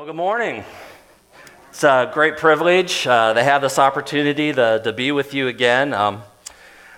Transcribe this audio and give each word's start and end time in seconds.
Well, 0.00 0.06
good 0.06 0.16
morning. 0.16 0.64
It's 1.68 1.84
a 1.84 2.10
great 2.14 2.38
privilege 2.38 3.06
uh, 3.06 3.34
to 3.34 3.42
have 3.42 3.60
this 3.60 3.78
opportunity 3.78 4.50
to, 4.50 4.80
to 4.82 4.94
be 4.94 5.12
with 5.12 5.34
you 5.34 5.48
again. 5.48 5.92
Um, 5.92 6.22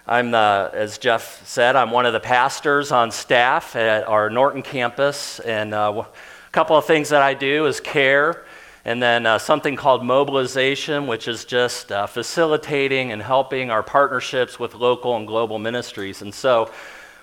I'm, 0.06 0.30
the, 0.30 0.70
as 0.72 0.98
Jeff 0.98 1.44
said, 1.44 1.74
I'm 1.74 1.90
one 1.90 2.06
of 2.06 2.12
the 2.12 2.20
pastors 2.20 2.92
on 2.92 3.10
staff 3.10 3.74
at 3.74 4.06
our 4.06 4.30
Norton 4.30 4.62
campus, 4.62 5.40
and 5.40 5.74
uh, 5.74 6.04
a 6.04 6.50
couple 6.52 6.76
of 6.76 6.84
things 6.84 7.08
that 7.08 7.22
I 7.22 7.34
do 7.34 7.66
is 7.66 7.80
care, 7.80 8.44
and 8.84 9.02
then 9.02 9.26
uh, 9.26 9.36
something 9.36 9.74
called 9.74 10.04
mobilization, 10.04 11.08
which 11.08 11.26
is 11.26 11.44
just 11.44 11.90
uh, 11.90 12.06
facilitating 12.06 13.10
and 13.10 13.20
helping 13.20 13.68
our 13.68 13.82
partnerships 13.82 14.60
with 14.60 14.76
local 14.76 15.16
and 15.16 15.26
global 15.26 15.58
ministries. 15.58 16.22
And 16.22 16.32
so, 16.32 16.70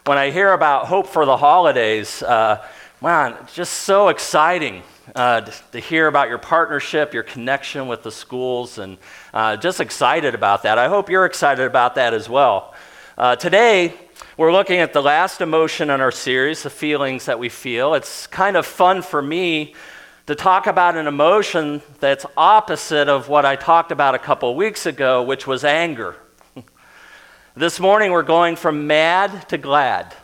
when 0.05 0.17
I 0.17 0.31
hear 0.31 0.51
about 0.51 0.87
Hope 0.87 1.07
for 1.07 1.25
the 1.25 1.37
Holidays, 1.37 2.21
uh, 2.21 2.67
man, 3.01 3.37
just 3.53 3.71
so 3.71 4.09
exciting 4.09 4.83
uh, 5.15 5.41
to, 5.41 5.79
hear 5.79 6.07
about 6.07 6.29
your 6.29 6.37
partnership, 6.37 7.13
your 7.13 7.23
connection 7.23 7.87
with 7.87 8.03
the 8.03 8.11
schools, 8.11 8.77
and 8.77 8.97
uh, 9.33 9.57
just 9.57 9.79
excited 9.79 10.35
about 10.35 10.63
that. 10.63 10.77
I 10.77 10.87
hope 10.87 11.09
you're 11.09 11.25
excited 11.25 11.65
about 11.65 11.95
that 11.95 12.13
as 12.13 12.29
well. 12.29 12.73
Uh, 13.17 13.35
today, 13.35 13.93
we're 14.37 14.51
looking 14.51 14.79
at 14.79 14.93
the 14.93 15.01
last 15.01 15.41
emotion 15.41 15.89
in 15.89 16.01
our 16.01 16.11
series, 16.11 16.63
the 16.63 16.69
feelings 16.69 17.25
that 17.25 17.39
we 17.39 17.49
feel. 17.49 17.93
It's 17.93 18.27
kind 18.27 18.55
of 18.55 18.65
fun 18.65 19.01
for 19.01 19.21
me 19.21 19.75
to 20.27 20.35
talk 20.35 20.67
about 20.67 20.95
an 20.95 21.07
emotion 21.07 21.81
that's 21.99 22.25
opposite 22.37 23.09
of 23.09 23.29
what 23.29 23.45
I 23.45 23.55
talked 23.55 23.91
about 23.91 24.15
a 24.15 24.19
couple 24.19 24.55
weeks 24.55 24.85
ago, 24.85 25.23
which 25.23 25.47
was 25.47 25.63
anger. 25.63 26.15
this 27.55 27.79
morning, 27.79 28.11
we're 28.11 28.23
going 28.23 28.55
from 28.55 28.87
mad 28.87 29.49
to 29.49 29.57
glad. 29.57 30.15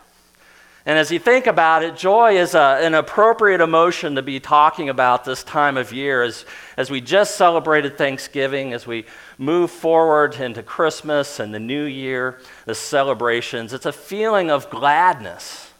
And 0.86 1.00
as 1.00 1.10
you 1.10 1.18
think 1.18 1.48
about 1.48 1.82
it, 1.82 1.96
joy 1.96 2.38
is 2.38 2.54
a, 2.54 2.78
an 2.80 2.94
appropriate 2.94 3.60
emotion 3.60 4.14
to 4.14 4.22
be 4.22 4.38
talking 4.38 4.88
about 4.88 5.24
this 5.24 5.42
time 5.42 5.76
of 5.76 5.92
year 5.92 6.22
as, 6.22 6.44
as 6.76 6.92
we 6.92 7.00
just 7.00 7.34
celebrated 7.34 7.98
Thanksgiving, 7.98 8.72
as 8.72 8.86
we 8.86 9.04
move 9.36 9.72
forward 9.72 10.36
into 10.36 10.62
Christmas 10.62 11.40
and 11.40 11.52
the 11.52 11.58
new 11.58 11.82
year, 11.82 12.38
the 12.66 12.74
celebrations. 12.76 13.72
It's 13.72 13.84
a 13.84 13.92
feeling 13.92 14.48
of 14.48 14.70
gladness, 14.70 15.72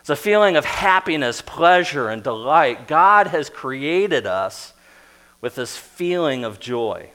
it's 0.00 0.10
a 0.10 0.16
feeling 0.16 0.56
of 0.56 0.66
happiness, 0.66 1.40
pleasure, 1.40 2.10
and 2.10 2.22
delight. 2.22 2.86
God 2.86 3.28
has 3.28 3.48
created 3.48 4.26
us 4.26 4.74
with 5.40 5.54
this 5.54 5.78
feeling 5.78 6.44
of 6.44 6.60
joy. 6.60 7.10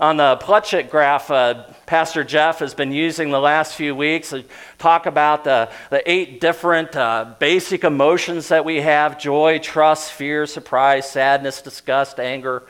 On 0.00 0.16
the 0.16 0.36
Plutchik 0.38 0.90
graph, 0.90 1.30
uh, 1.30 1.64
Pastor 1.84 2.24
Jeff 2.24 2.60
has 2.60 2.74
been 2.74 2.92
using 2.92 3.30
the 3.30 3.38
last 3.38 3.74
few 3.74 3.94
weeks 3.94 4.30
to 4.30 4.44
talk 4.78 5.04
about 5.04 5.44
the, 5.44 5.70
the 5.90 6.02
eight 6.10 6.40
different 6.40 6.96
uh, 6.96 7.34
basic 7.38 7.84
emotions 7.84 8.48
that 8.48 8.64
we 8.64 8.80
have 8.80 9.18
joy, 9.18 9.58
trust, 9.58 10.12
fear, 10.12 10.46
surprise, 10.46 11.10
sadness, 11.10 11.60
disgust, 11.60 12.18
anger, 12.18 12.64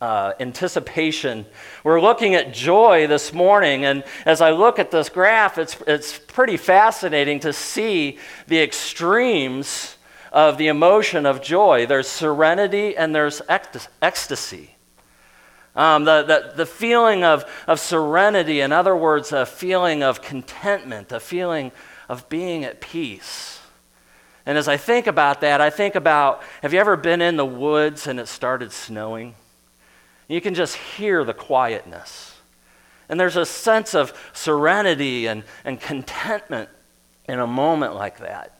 uh, 0.00 0.34
anticipation. 0.38 1.46
We're 1.82 2.00
looking 2.00 2.36
at 2.36 2.54
joy 2.54 3.08
this 3.08 3.32
morning, 3.32 3.84
and 3.84 4.04
as 4.24 4.40
I 4.40 4.52
look 4.52 4.78
at 4.78 4.92
this 4.92 5.08
graph, 5.08 5.58
it's, 5.58 5.76
it's 5.86 6.16
pretty 6.16 6.56
fascinating 6.56 7.40
to 7.40 7.52
see 7.52 8.18
the 8.46 8.62
extremes 8.62 9.96
of 10.30 10.58
the 10.58 10.68
emotion 10.68 11.26
of 11.26 11.42
joy. 11.42 11.86
There's 11.86 12.08
serenity 12.08 12.96
and 12.96 13.14
there's 13.14 13.42
ecstasy. 13.48 14.71
Um, 15.74 16.04
the, 16.04 16.22
the, 16.22 16.52
the 16.56 16.66
feeling 16.66 17.24
of, 17.24 17.44
of 17.66 17.80
serenity, 17.80 18.60
in 18.60 18.72
other 18.72 18.94
words, 18.94 19.32
a 19.32 19.46
feeling 19.46 20.02
of 20.02 20.20
contentment, 20.20 21.12
a 21.12 21.20
feeling 21.20 21.72
of 22.08 22.28
being 22.28 22.64
at 22.64 22.80
peace. 22.80 23.60
And 24.44 24.58
as 24.58 24.68
I 24.68 24.76
think 24.76 25.06
about 25.06 25.40
that, 25.40 25.60
I 25.60 25.70
think 25.70 25.94
about 25.94 26.42
have 26.62 26.74
you 26.74 26.80
ever 26.80 26.96
been 26.96 27.22
in 27.22 27.36
the 27.36 27.46
woods 27.46 28.06
and 28.06 28.20
it 28.20 28.28
started 28.28 28.72
snowing? 28.72 29.34
You 30.28 30.40
can 30.40 30.54
just 30.54 30.76
hear 30.76 31.24
the 31.24 31.34
quietness. 31.34 32.36
And 33.08 33.18
there's 33.18 33.36
a 33.36 33.46
sense 33.46 33.94
of 33.94 34.12
serenity 34.32 35.26
and, 35.26 35.44
and 35.64 35.80
contentment 35.80 36.68
in 37.28 37.38
a 37.38 37.46
moment 37.46 37.94
like 37.94 38.18
that. 38.18 38.56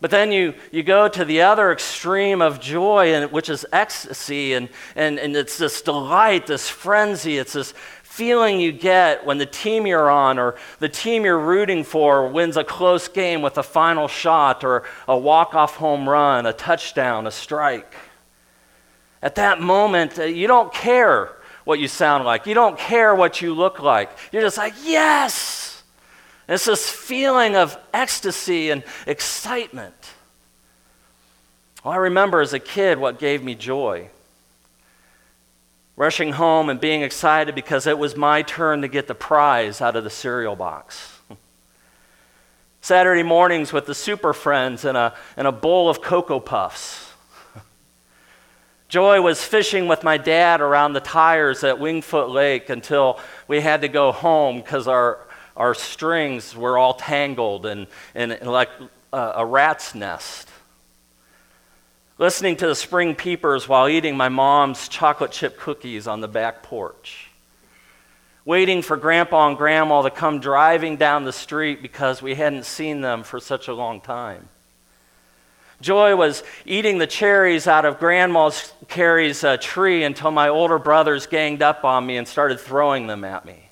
But 0.00 0.10
then 0.10 0.32
you, 0.32 0.54
you 0.70 0.82
go 0.82 1.08
to 1.08 1.24
the 1.24 1.42
other 1.42 1.72
extreme 1.72 2.42
of 2.42 2.60
joy, 2.60 3.14
and, 3.14 3.32
which 3.32 3.48
is 3.48 3.64
ecstasy, 3.72 4.52
and, 4.52 4.68
and, 4.96 5.18
and 5.18 5.34
it's 5.34 5.56
this 5.56 5.80
delight, 5.80 6.46
this 6.46 6.68
frenzy. 6.68 7.38
It's 7.38 7.54
this 7.54 7.72
feeling 8.02 8.60
you 8.60 8.70
get 8.70 9.26
when 9.26 9.38
the 9.38 9.46
team 9.46 9.88
you're 9.88 10.08
on 10.08 10.38
or 10.38 10.54
the 10.78 10.88
team 10.88 11.24
you're 11.24 11.36
rooting 11.36 11.82
for 11.82 12.28
wins 12.28 12.56
a 12.56 12.62
close 12.62 13.08
game 13.08 13.42
with 13.42 13.58
a 13.58 13.62
final 13.62 14.06
shot 14.06 14.62
or 14.62 14.84
a 15.08 15.18
walk 15.18 15.54
off 15.54 15.74
home 15.74 16.08
run, 16.08 16.46
a 16.46 16.52
touchdown, 16.52 17.26
a 17.26 17.30
strike. 17.30 17.92
At 19.20 19.34
that 19.34 19.60
moment, 19.60 20.16
uh, 20.18 20.24
you 20.24 20.46
don't 20.46 20.72
care 20.72 21.32
what 21.64 21.80
you 21.80 21.88
sound 21.88 22.24
like, 22.24 22.46
you 22.46 22.54
don't 22.54 22.78
care 22.78 23.14
what 23.16 23.40
you 23.40 23.52
look 23.52 23.80
like. 23.80 24.10
You're 24.30 24.42
just 24.42 24.58
like, 24.58 24.74
yes! 24.84 25.53
It's 26.48 26.66
this 26.66 26.90
feeling 26.90 27.56
of 27.56 27.78
ecstasy 27.92 28.70
and 28.70 28.82
excitement. 29.06 29.94
Well, 31.82 31.94
I 31.94 31.96
remember 31.96 32.40
as 32.40 32.52
a 32.52 32.58
kid 32.58 32.98
what 32.98 33.18
gave 33.18 33.42
me 33.42 33.54
joy. 33.54 34.08
Rushing 35.96 36.32
home 36.32 36.68
and 36.68 36.80
being 36.80 37.02
excited 37.02 37.54
because 37.54 37.86
it 37.86 37.98
was 37.98 38.16
my 38.16 38.42
turn 38.42 38.82
to 38.82 38.88
get 38.88 39.06
the 39.06 39.14
prize 39.14 39.80
out 39.80 39.96
of 39.96 40.04
the 40.04 40.10
cereal 40.10 40.56
box. 40.56 41.18
Saturday 42.80 43.22
mornings 43.22 43.72
with 43.72 43.86
the 43.86 43.94
Super 43.94 44.34
Friends 44.34 44.84
and 44.84 44.98
a, 44.98 45.14
and 45.38 45.46
a 45.46 45.52
bowl 45.52 45.88
of 45.88 46.02
Cocoa 46.02 46.40
Puffs. 46.40 47.12
Joy 48.88 49.22
was 49.22 49.42
fishing 49.42 49.88
with 49.88 50.04
my 50.04 50.18
dad 50.18 50.60
around 50.60 50.92
the 50.92 51.00
tires 51.00 51.64
at 51.64 51.76
Wingfoot 51.76 52.30
Lake 52.30 52.68
until 52.68 53.18
we 53.48 53.60
had 53.60 53.80
to 53.80 53.88
go 53.88 54.12
home 54.12 54.58
because 54.58 54.86
our, 54.86 55.23
our 55.56 55.74
strings 55.74 56.56
were 56.56 56.76
all 56.76 56.94
tangled 56.94 57.66
and, 57.66 57.86
and 58.14 58.40
like 58.42 58.70
a, 59.12 59.32
a 59.36 59.46
rat's 59.46 59.94
nest. 59.94 60.48
Listening 62.18 62.56
to 62.56 62.66
the 62.66 62.74
spring 62.74 63.14
peepers 63.14 63.68
while 63.68 63.88
eating 63.88 64.16
my 64.16 64.28
mom's 64.28 64.88
chocolate 64.88 65.32
chip 65.32 65.58
cookies 65.58 66.06
on 66.06 66.20
the 66.20 66.28
back 66.28 66.62
porch. 66.62 67.30
Waiting 68.44 68.82
for 68.82 68.96
grandpa 68.96 69.48
and 69.48 69.56
grandma 69.56 70.02
to 70.02 70.10
come 70.10 70.38
driving 70.38 70.96
down 70.96 71.24
the 71.24 71.32
street 71.32 71.82
because 71.82 72.22
we 72.22 72.34
hadn't 72.34 72.66
seen 72.66 73.00
them 73.00 73.22
for 73.22 73.40
such 73.40 73.68
a 73.68 73.74
long 73.74 74.00
time. 74.00 74.48
Joy 75.80 76.14
was 76.14 76.42
eating 76.64 76.98
the 76.98 77.06
cherries 77.06 77.66
out 77.66 77.84
of 77.84 77.98
Grandma's 77.98 78.72
Carrie's 78.88 79.42
uh, 79.42 79.56
tree 79.56 80.04
until 80.04 80.30
my 80.30 80.48
older 80.48 80.78
brothers 80.78 81.26
ganged 81.26 81.62
up 81.62 81.84
on 81.84 82.06
me 82.06 82.16
and 82.16 82.28
started 82.28 82.60
throwing 82.60 83.06
them 83.06 83.24
at 83.24 83.44
me. 83.44 83.63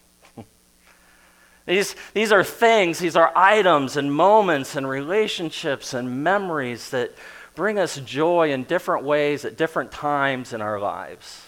These, 1.66 1.94
these 2.12 2.32
are 2.32 2.42
things, 2.42 2.98
these 2.98 3.16
are 3.16 3.32
items 3.36 3.96
and 3.96 4.12
moments 4.12 4.74
and 4.74 4.88
relationships 4.88 5.94
and 5.94 6.24
memories 6.24 6.90
that 6.90 7.12
bring 7.54 7.78
us 7.78 7.98
joy 7.98 8.52
in 8.52 8.64
different 8.64 9.04
ways 9.04 9.44
at 9.44 9.56
different 9.56 9.92
times 9.92 10.52
in 10.52 10.60
our 10.60 10.80
lives. 10.80 11.46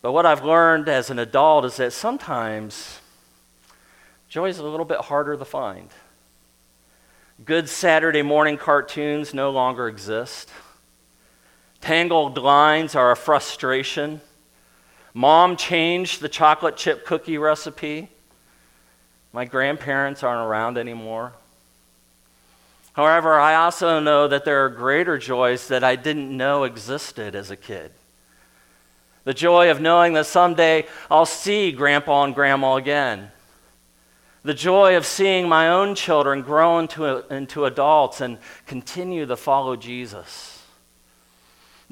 But 0.00 0.12
what 0.12 0.26
I've 0.26 0.44
learned 0.44 0.88
as 0.88 1.10
an 1.10 1.18
adult 1.18 1.64
is 1.64 1.76
that 1.76 1.92
sometimes 1.92 3.00
joy 4.28 4.48
is 4.48 4.58
a 4.58 4.64
little 4.64 4.86
bit 4.86 4.98
harder 4.98 5.36
to 5.36 5.44
find. 5.44 5.90
Good 7.44 7.68
Saturday 7.68 8.22
morning 8.22 8.56
cartoons 8.56 9.34
no 9.34 9.50
longer 9.50 9.88
exist. 9.88 10.50
Tangled 11.80 12.38
lines 12.38 12.94
are 12.94 13.10
a 13.10 13.16
frustration. 13.16 14.20
Mom 15.12 15.56
changed 15.56 16.20
the 16.20 16.28
chocolate 16.28 16.76
chip 16.76 17.04
cookie 17.04 17.38
recipe. 17.38 18.08
My 19.32 19.44
grandparents 19.44 20.22
aren't 20.22 20.46
around 20.46 20.76
anymore. 20.76 21.32
However, 22.92 23.40
I 23.40 23.54
also 23.54 24.00
know 24.00 24.28
that 24.28 24.44
there 24.44 24.64
are 24.64 24.68
greater 24.68 25.16
joys 25.16 25.68
that 25.68 25.82
I 25.82 25.96
didn't 25.96 26.36
know 26.36 26.64
existed 26.64 27.34
as 27.34 27.50
a 27.50 27.56
kid. 27.56 27.92
The 29.24 29.32
joy 29.32 29.70
of 29.70 29.80
knowing 29.80 30.12
that 30.14 30.26
someday 30.26 30.86
I'll 31.10 31.26
see 31.26 31.72
grandpa 31.72 32.24
and 32.24 32.34
grandma 32.34 32.74
again. 32.74 33.30
The 34.42 34.54
joy 34.54 34.96
of 34.96 35.06
seeing 35.06 35.48
my 35.48 35.68
own 35.68 35.94
children 35.94 36.42
grow 36.42 36.80
into, 36.80 37.24
into 37.32 37.64
adults 37.64 38.20
and 38.20 38.38
continue 38.66 39.24
to 39.26 39.36
follow 39.36 39.76
Jesus. 39.76 40.61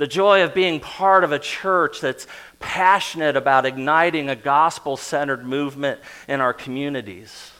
The 0.00 0.06
joy 0.06 0.44
of 0.44 0.55
being 0.55 0.81
part 0.81 1.25
of 1.25 1.32
a 1.32 1.38
church 1.38 2.00
that's 2.00 2.26
passionate 2.58 3.37
about 3.37 3.67
igniting 3.67 4.31
a 4.31 4.35
gospel 4.35 4.97
centered 4.97 5.44
movement 5.44 6.00
in 6.26 6.41
our 6.41 6.55
communities. 6.55 7.52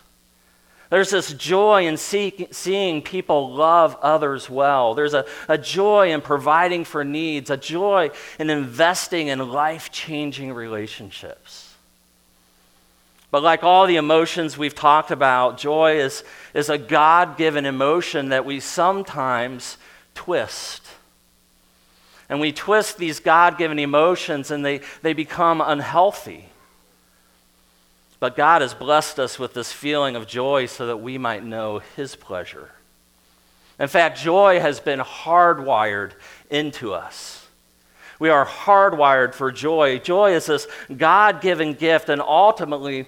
There's 0.88 1.10
this 1.10 1.34
joy 1.34 1.87
in 1.87 1.98
see, 1.98 2.46
seeing 2.50 3.02
people 3.02 3.52
love 3.52 3.94
others 4.00 4.48
well. 4.48 4.94
There's 4.94 5.12
a, 5.12 5.26
a 5.50 5.58
joy 5.58 6.12
in 6.14 6.22
providing 6.22 6.87
for 6.87 7.04
needs, 7.04 7.50
a 7.50 7.58
joy 7.58 8.08
in 8.38 8.48
investing 8.48 9.28
in 9.28 9.50
life 9.50 9.92
changing 9.92 10.54
relationships. 10.54 11.75
But 13.31 13.42
like 13.42 13.62
all 13.62 13.87
the 13.87 13.96
emotions 13.96 14.56
we've 14.56 14.75
talked 14.75 15.10
about, 15.10 15.58
joy 15.58 16.00
is, 16.00 16.25
is 16.54 16.70
a 16.70 16.78
God 16.78 17.37
given 17.37 17.66
emotion 17.66 18.31
that 18.31 18.46
we 18.46 18.60
sometimes 18.60 19.76
twist 20.14 20.87
And 22.31 22.41
we 22.41 22.53
twist 22.53 22.97
these 22.97 23.19
God 23.19 23.59
given 23.59 23.81
emotions 23.81 24.53
and 24.53 24.65
they, 24.65 24.81
they 25.03 25.12
become 25.12 25.61
unhealthy. 25.61 26.47
But 28.21 28.37
God 28.37 28.62
has 28.62 28.73
blessed 28.73 29.19
us 29.19 29.38
with 29.38 29.53
this 29.53 29.73
feeling 29.73 30.15
of 30.15 30.29
joy 30.29 30.67
so 30.67 30.87
that 30.87 30.99
we 30.99 31.19
might 31.19 31.44
know 31.44 31.81
His 31.97 32.15
pleasure. 32.15 32.71
In 33.81 33.88
fact, 33.88 34.21
joy 34.21 34.61
has 34.61 34.79
been 34.79 35.00
hardwired 35.00 36.12
into 36.50 36.94
us. 36.94 37.49
We 38.21 38.29
are 38.29 38.47
hardwired 38.47 39.35
for 39.35 39.50
joy. 39.50 39.99
Joy 39.99 40.35
is 40.35 40.47
this 40.47 40.69
God 40.94 41.41
given 41.41 41.73
gift, 41.73 42.11
and 42.11 42.21
ultimately, 42.21 43.06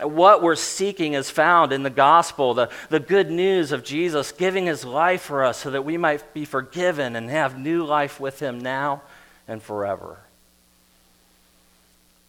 what 0.00 0.42
we're 0.42 0.56
seeking 0.56 1.14
is 1.14 1.30
found 1.30 1.72
in 1.72 1.82
the 1.82 1.90
gospel, 1.90 2.54
the, 2.54 2.70
the 2.88 3.00
good 3.00 3.30
news 3.30 3.72
of 3.72 3.84
Jesus 3.84 4.32
giving 4.32 4.66
his 4.66 4.84
life 4.84 5.22
for 5.22 5.44
us 5.44 5.58
so 5.58 5.70
that 5.70 5.84
we 5.84 5.96
might 5.96 6.34
be 6.34 6.44
forgiven 6.44 7.16
and 7.16 7.30
have 7.30 7.58
new 7.58 7.84
life 7.84 8.18
with 8.18 8.40
him 8.40 8.60
now 8.60 9.02
and 9.46 9.62
forever. 9.62 10.18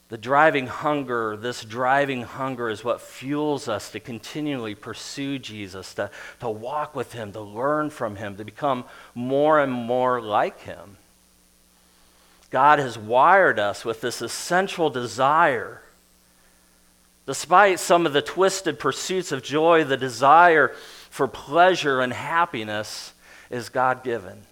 The 0.09 0.17
driving 0.17 0.67
hunger, 0.67 1.35
this 1.35 1.63
driving 1.63 2.21
hunger 2.21 2.69
is 2.69 2.83
what 2.83 3.01
fuels 3.01 3.67
us 3.67 3.91
to 3.91 3.99
continually 3.99 4.75
pursue 4.75 5.39
Jesus, 5.39 5.95
to, 5.95 6.11
to 6.41 6.49
walk 6.49 6.95
with 6.95 7.13
him, 7.13 7.31
to 7.31 7.41
learn 7.41 7.89
from 7.89 8.15
him, 8.15 8.35
to 8.37 8.45
become 8.45 8.85
more 9.15 9.59
and 9.59 9.71
more 9.71 10.21
like 10.21 10.61
him. 10.61 10.97
God 12.51 12.77
has 12.77 12.97
wired 12.97 13.57
us 13.57 13.83
with 13.83 14.01
this 14.01 14.21
essential 14.21 14.91
desire. 14.91 15.81
Despite 17.25 17.79
some 17.79 18.05
of 18.05 18.13
the 18.13 18.21
twisted 18.21 18.77
pursuits 18.77 19.31
of 19.31 19.41
joy, 19.41 19.83
the 19.83 19.97
desire 19.97 20.73
for 21.09 21.27
pleasure 21.27 22.01
and 22.01 22.13
happiness 22.13 23.13
is 23.49 23.69
God 23.69 24.03
given. 24.03 24.43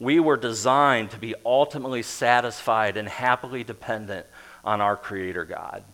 We 0.00 0.18
were 0.18 0.36
designed 0.36 1.12
to 1.12 1.18
be 1.18 1.34
ultimately 1.46 2.02
satisfied 2.02 2.96
and 2.96 3.08
happily 3.08 3.62
dependent 3.62 4.26
on 4.64 4.80
our 4.80 4.96
Creator 4.96 5.44
God. 5.44 5.84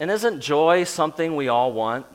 And 0.00 0.10
isn't 0.10 0.40
joy 0.40 0.84
something 0.84 1.36
we 1.36 1.48
all 1.48 1.72
want? 1.72 2.06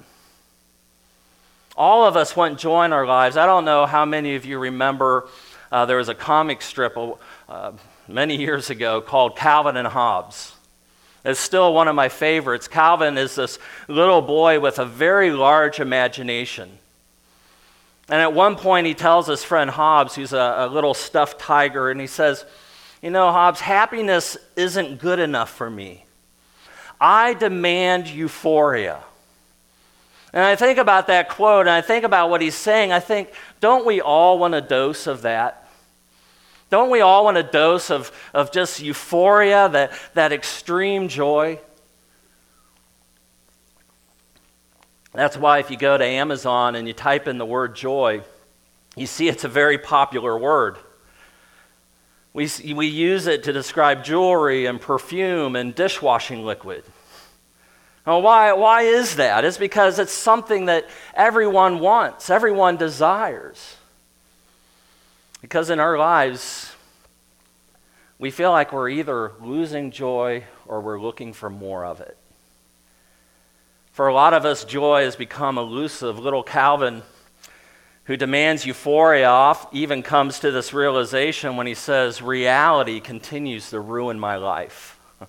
All 1.78 2.06
of 2.06 2.18
us 2.18 2.36
want 2.36 2.60
joy 2.60 2.86
in 2.86 2.94
our 2.94 3.06
lives. 3.06 3.38
I 3.38 3.45
don't 3.45 3.66
know 3.66 3.86
how 3.86 4.04
many 4.04 4.36
of 4.36 4.45
you 4.45 4.60
remember 4.60 5.30
uh, 5.72 5.86
there 5.86 5.98
was 5.98 6.10
a 6.10 6.16
comic 6.16 6.62
strip 6.62 6.98
uh, 7.48 7.72
many 8.09 8.35
years 8.35 8.69
ago 8.69 9.01
called 9.01 9.35
Calvin 9.35 9.77
and 9.77 9.88
Hobbes. 9.88 10.53
It's 11.23 11.39
still 11.39 11.73
one 11.73 11.88
of 11.88 11.95
my 11.95 12.09
favorites. 12.09 12.67
Calvin 12.67 13.17
is 13.17 13.35
this 13.35 13.59
little 13.88 14.21
boy 14.21 14.59
with 14.59 14.79
a 14.79 14.85
very 14.85 15.31
large 15.31 15.79
imagination. 15.79 16.69
And 18.07 18.21
at 18.21 18.33
one 18.33 18.56
point, 18.56 18.88
he 18.88 18.95
tells 18.95 19.27
his 19.27 19.44
friend 19.44 19.69
Hobbes, 19.69 20.15
who's 20.15 20.33
a, 20.33 20.56
a 20.59 20.67
little 20.67 20.94
stuffed 20.94 21.39
tiger, 21.39 21.91
and 21.91 22.01
he 22.01 22.07
says, 22.07 22.45
You 23.01 23.11
know, 23.11 23.31
Hobbes, 23.31 23.59
happiness 23.59 24.38
isn't 24.56 25.00
good 25.00 25.19
enough 25.19 25.51
for 25.51 25.69
me. 25.69 26.06
I 27.00 27.33
demand 27.33 28.07
euphoria. 28.07 29.03
And 30.33 30.44
I 30.44 30.56
think 30.56 30.77
about 30.77 31.07
that 31.07 31.29
quote 31.29 31.61
and 31.61 31.71
I 31.71 31.81
think 31.81 32.03
about 32.03 32.29
what 32.29 32.41
he's 32.41 32.56
saying. 32.56 32.91
I 32.91 33.00
think, 33.00 33.31
don't 33.59 33.85
we 33.85 34.00
all 34.00 34.38
want 34.38 34.53
a 34.53 34.61
dose 34.61 35.07
of 35.07 35.23
that? 35.23 35.58
Don't 36.69 36.89
we 36.89 37.01
all 37.01 37.25
want 37.25 37.38
a 37.38 37.44
dose 37.44 37.89
of, 37.89 38.12
of 38.33 38.51
just 38.51 38.80
euphoria, 38.80 39.69
that, 39.69 39.92
that 40.13 40.31
extreme 40.31 41.07
joy? 41.07 41.60
That's 45.13 45.36
why 45.36 45.60
if 45.60 45.71
you 45.71 45.77
go 45.77 45.98
to 45.98 46.06
Amazon 46.06 46.75
and 46.75 46.88
you 46.88 46.94
type 46.94 47.27
in 47.27 47.39
the 47.39 47.45
word 47.45 47.75
joy, 47.75 48.21
you 48.95 49.07
see 49.07 49.27
it's 49.27 49.44
a 49.44 49.50
very 49.50 49.77
popular 49.77 50.38
word. 50.38 50.77
We, 52.33 52.48
we 52.74 52.86
use 52.86 53.25
it 53.25 53.44
to 53.44 53.54
describe 53.54 54.04
jewelry 54.04 54.68
and 54.68 54.80
perfume 54.80 55.56
and 55.56 55.74
dishwashing 55.74 56.45
liquid. 56.45 56.83
Now, 58.06 58.19
why, 58.19 58.54
why 58.54 58.83
is 58.83 59.16
that? 59.16 59.44
It's 59.45 59.57
because 59.57 59.98
it's 59.98 60.13
something 60.13 60.66
that 60.66 60.88
everyone 61.16 61.80
wants, 61.80 62.30
everyone 62.30 62.77
desires. 62.77 63.77
Because 65.41 65.69
in 65.69 65.80
our 65.80 65.97
lives, 65.97 66.75
we 68.18 68.31
feel 68.31 68.51
like 68.51 68.74
we're 68.74 68.89
either 68.89 69.31
losing 69.41 69.91
joy 69.91 70.44
or 70.68 70.81
we're 70.81 71.00
looking 71.00 71.31
for 71.31 71.50
more 71.50 71.86
of 71.86 72.01
it. 72.01 72.18
For 74.00 74.07
a 74.07 74.13
lot 74.13 74.33
of 74.33 74.45
us, 74.45 74.63
joy 74.65 75.03
has 75.03 75.15
become 75.15 75.57
elusive. 75.57 76.19
Little 76.19 76.44
Calvin, 76.44 77.03
who 78.06 78.18
demands 78.18 78.65
euphoria, 78.65 79.27
off, 79.27 79.68
even 79.74 80.03
comes 80.03 80.39
to 80.39 80.51
this 80.51 80.74
realization 80.74 81.56
when 81.56 81.68
he 81.68 81.74
says, 81.74 82.21
Reality 82.21 83.00
continues 83.00 83.69
to 83.71 83.80
ruin 83.80 84.19
my 84.19 84.35
life. 84.35 85.00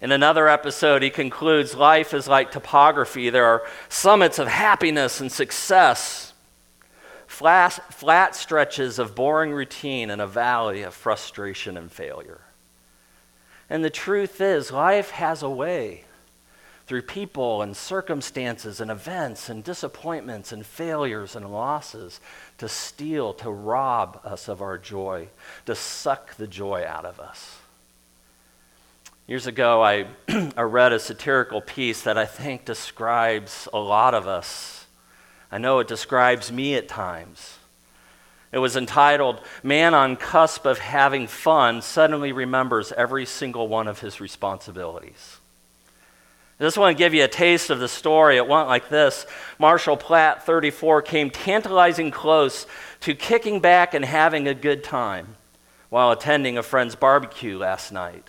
In 0.00 0.12
another 0.12 0.48
episode, 0.48 1.02
he 1.02 1.10
concludes 1.10 1.74
life 1.74 2.12
is 2.12 2.28
like 2.28 2.50
topography. 2.50 3.30
There 3.30 3.46
are 3.46 3.62
summits 3.88 4.38
of 4.38 4.48
happiness 4.48 5.20
and 5.20 5.30
success, 5.30 6.31
flat, 7.32 7.72
flat 7.92 8.36
stretches 8.36 8.98
of 8.98 9.14
boring 9.14 9.52
routine, 9.52 10.10
and 10.10 10.20
a 10.20 10.26
valley 10.26 10.82
of 10.82 10.92
frustration 10.92 11.78
and 11.78 11.90
failure. 11.90 12.42
And 13.70 13.82
the 13.82 13.90
truth 13.90 14.40
is, 14.40 14.70
life 14.70 15.10
has 15.12 15.42
a 15.42 15.48
way 15.48 16.04
through 16.86 17.02
people 17.02 17.62
and 17.62 17.74
circumstances 17.74 18.82
and 18.82 18.90
events 18.90 19.48
and 19.48 19.64
disappointments 19.64 20.52
and 20.52 20.66
failures 20.66 21.34
and 21.34 21.50
losses 21.50 22.20
to 22.58 22.68
steal, 22.68 23.32
to 23.32 23.50
rob 23.50 24.20
us 24.24 24.46
of 24.46 24.60
our 24.60 24.76
joy, 24.76 25.28
to 25.64 25.74
suck 25.74 26.36
the 26.36 26.46
joy 26.46 26.84
out 26.86 27.06
of 27.06 27.18
us. 27.18 27.56
Years 29.26 29.46
ago, 29.46 29.82
I, 29.82 30.06
I 30.28 30.62
read 30.62 30.92
a 30.92 30.98
satirical 30.98 31.62
piece 31.62 32.02
that 32.02 32.18
I 32.18 32.26
think 32.26 32.66
describes 32.66 33.68
a 33.72 33.78
lot 33.78 34.12
of 34.12 34.28
us. 34.28 34.81
I 35.52 35.58
know 35.58 35.80
it 35.80 35.86
describes 35.86 36.50
me 36.50 36.74
at 36.76 36.88
times. 36.88 37.58
It 38.52 38.58
was 38.58 38.74
entitled, 38.74 39.40
Man 39.62 39.92
on 39.92 40.16
Cusp 40.16 40.64
of 40.64 40.78
Having 40.78 41.26
Fun 41.26 41.82
Suddenly 41.82 42.32
Remembers 42.32 42.90
Every 42.92 43.26
Single 43.26 43.68
One 43.68 43.86
of 43.86 44.00
His 44.00 44.18
Responsibilities. 44.18 45.38
I 46.58 46.64
just 46.64 46.78
want 46.78 46.96
to 46.96 47.02
give 47.02 47.12
you 47.12 47.24
a 47.24 47.28
taste 47.28 47.70
of 47.70 47.80
the 47.80 47.88
story. 47.88 48.38
It 48.38 48.46
went 48.46 48.68
like 48.68 48.88
this 48.88 49.26
Marshall 49.58 49.98
Platt, 49.98 50.46
34, 50.46 51.02
came 51.02 51.28
tantalizing 51.28 52.10
close 52.10 52.66
to 53.00 53.14
kicking 53.14 53.60
back 53.60 53.92
and 53.92 54.04
having 54.04 54.48
a 54.48 54.54
good 54.54 54.82
time 54.82 55.36
while 55.90 56.12
attending 56.12 56.56
a 56.56 56.62
friend's 56.62 56.94
barbecue 56.94 57.58
last 57.58 57.92
night. 57.92 58.26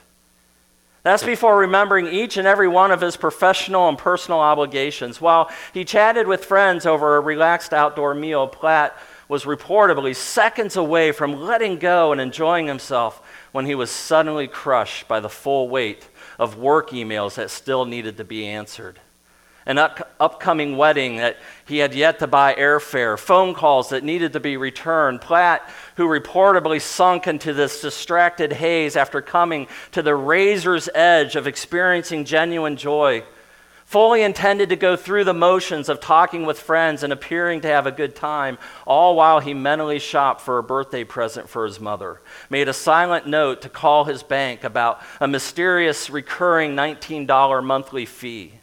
That's 1.04 1.24
before 1.24 1.58
remembering 1.58 2.08
each 2.08 2.38
and 2.38 2.48
every 2.48 2.70
one 2.70 2.90
of 2.90 3.02
his 3.02 3.18
professional 3.18 3.90
and 3.90 3.98
personal 3.98 4.40
obligations. 4.40 5.20
While 5.20 5.52
he 5.74 5.84
chatted 5.84 6.28
with 6.28 6.46
friends 6.46 6.86
over 6.86 7.18
a 7.18 7.20
relaxed 7.20 7.74
outdoor 7.74 8.16
meal, 8.16 8.48
Platt 8.48 8.98
was 9.28 9.44
reportedly 9.44 10.16
seconds 10.16 10.78
away 10.78 11.12
from 11.12 11.42
letting 11.42 11.78
go 11.78 12.14
and 12.14 12.22
enjoying 12.22 12.68
himself 12.68 13.22
when 13.52 13.66
he 13.66 13.76
was 13.76 13.92
suddenly 13.92 14.48
crushed 14.48 15.10
by 15.10 15.20
the 15.20 15.30
full 15.30 15.68
weight 15.68 16.08
of 16.40 16.58
work 16.58 16.92
emails 16.92 17.36
that 17.36 17.52
still 17.52 17.84
needed 17.84 18.16
to 18.16 18.24
be 18.24 18.48
answered. 18.48 19.00
An 19.66 19.78
up- 19.78 20.14
upcoming 20.20 20.76
wedding 20.76 21.18
that 21.18 21.38
he 21.66 21.78
had 21.78 21.94
yet 21.94 22.20
to 22.20 22.28
buy 22.28 22.54
airfare, 22.56 23.18
phone 23.18 23.54
calls 23.54 23.90
that 23.90 24.04
needed 24.04 24.34
to 24.34 24.40
be 24.40 24.58
returned. 24.58 25.22
Platt, 25.22 25.70
who 25.96 26.08
reportedly 26.08 26.82
sunk 26.82 27.28
into 27.28 27.54
this 27.54 27.82
distracted 27.82 28.54
haze 28.54 28.98
after 28.98 29.22
coming 29.22 29.68
to 29.92 30.02
the 30.02 30.16
razor's 30.16 30.90
edge 30.94 31.36
of 31.36 31.48
experiencing 31.48 32.26
genuine 32.26 32.76
joy, 32.76 33.24
fully 33.86 34.24
intended 34.24 34.70
to 34.70 34.76
go 34.76 34.96
through 34.96 35.24
the 35.24 35.34
motions 35.34 35.88
of 35.88 36.00
talking 36.00 36.46
with 36.46 36.60
friends 36.60 37.04
and 37.04 37.14
appearing 37.14 37.62
to 37.62 37.68
have 37.68 37.86
a 37.86 37.92
good 37.92 38.16
time, 38.16 38.58
all 38.88 39.16
while 39.16 39.40
he 39.40 39.54
mentally 39.54 40.00
shopped 40.00 40.42
for 40.42 40.58
a 40.58 40.64
birthday 40.64 41.04
present 41.04 41.48
for 41.48 41.64
his 41.64 41.80
mother, 41.80 42.20
made 42.50 42.68
a 42.68 42.74
silent 42.74 43.28
note 43.28 43.62
to 43.62 43.70
call 43.70 44.06
his 44.06 44.24
bank 44.24 44.64
about 44.64 45.00
a 45.22 45.28
mysterious 45.28 46.10
recurring 46.10 46.76
$19 46.76 47.64
monthly 47.64 48.06
fee. 48.06 48.54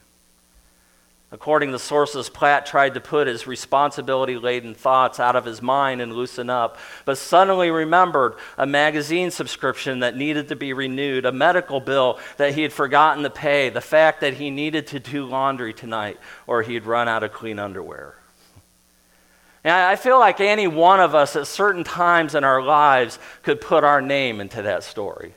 According 1.32 1.70
to 1.70 1.78
sources, 1.78 2.28
Platt 2.28 2.66
tried 2.66 2.94
to 2.94 3.00
put 3.00 3.28
his 3.28 3.46
responsibility 3.46 4.36
laden 4.36 4.74
thoughts 4.74 5.20
out 5.20 5.36
of 5.36 5.44
his 5.44 5.62
mind 5.62 6.00
and 6.00 6.12
loosen 6.12 6.50
up, 6.50 6.76
but 7.04 7.18
suddenly 7.18 7.70
remembered 7.70 8.34
a 8.58 8.66
magazine 8.66 9.30
subscription 9.30 10.00
that 10.00 10.16
needed 10.16 10.48
to 10.48 10.56
be 10.56 10.72
renewed, 10.72 11.24
a 11.24 11.30
medical 11.30 11.78
bill 11.78 12.18
that 12.36 12.54
he 12.54 12.62
had 12.62 12.72
forgotten 12.72 13.22
to 13.22 13.30
pay, 13.30 13.68
the 13.68 13.80
fact 13.80 14.22
that 14.22 14.34
he 14.34 14.50
needed 14.50 14.88
to 14.88 14.98
do 14.98 15.24
laundry 15.24 15.72
tonight 15.72 16.18
or 16.48 16.62
he'd 16.62 16.84
run 16.84 17.08
out 17.08 17.22
of 17.22 17.32
clean 17.32 17.60
underwear. 17.60 18.16
And 19.62 19.72
I 19.72 19.94
feel 19.94 20.18
like 20.18 20.40
any 20.40 20.66
one 20.66 20.98
of 20.98 21.14
us 21.14 21.36
at 21.36 21.46
certain 21.46 21.84
times 21.84 22.34
in 22.34 22.42
our 22.42 22.62
lives 22.62 23.20
could 23.42 23.60
put 23.60 23.84
our 23.84 24.00
name 24.00 24.40
into 24.40 24.62
that 24.62 24.82
story. 24.82 25.34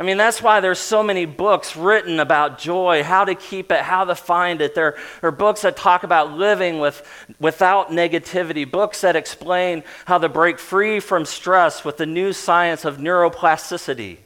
I 0.00 0.04
mean, 0.04 0.16
that's 0.16 0.40
why 0.40 0.60
there's 0.60 0.78
so 0.78 1.02
many 1.02 1.24
books 1.24 1.76
written 1.76 2.20
about 2.20 2.58
joy, 2.58 3.02
how 3.02 3.24
to 3.24 3.34
keep 3.34 3.72
it, 3.72 3.80
how 3.80 4.04
to 4.04 4.14
find 4.14 4.60
it. 4.60 4.76
There 4.76 4.96
are 5.24 5.32
books 5.32 5.62
that 5.62 5.76
talk 5.76 6.04
about 6.04 6.34
living 6.34 6.78
with, 6.78 7.04
without 7.40 7.90
negativity, 7.90 8.70
books 8.70 9.00
that 9.00 9.16
explain 9.16 9.82
how 10.04 10.18
to 10.18 10.28
break 10.28 10.60
free 10.60 11.00
from 11.00 11.24
stress 11.24 11.84
with 11.84 11.96
the 11.96 12.06
new 12.06 12.32
science 12.32 12.84
of 12.84 12.98
neuroplasticity. 12.98 14.18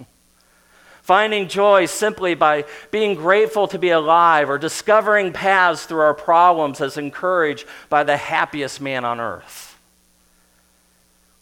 Finding 1.02 1.46
joy 1.46 1.86
simply 1.86 2.34
by 2.34 2.64
being 2.90 3.14
grateful 3.14 3.68
to 3.68 3.78
be 3.78 3.90
alive 3.90 4.50
or 4.50 4.58
discovering 4.58 5.32
paths 5.32 5.86
through 5.86 6.00
our 6.00 6.14
problems 6.14 6.80
as 6.80 6.98
encouraged 6.98 7.64
by 7.88 8.02
the 8.02 8.16
happiest 8.16 8.80
man 8.80 9.04
on 9.04 9.20
earth. 9.20 9.71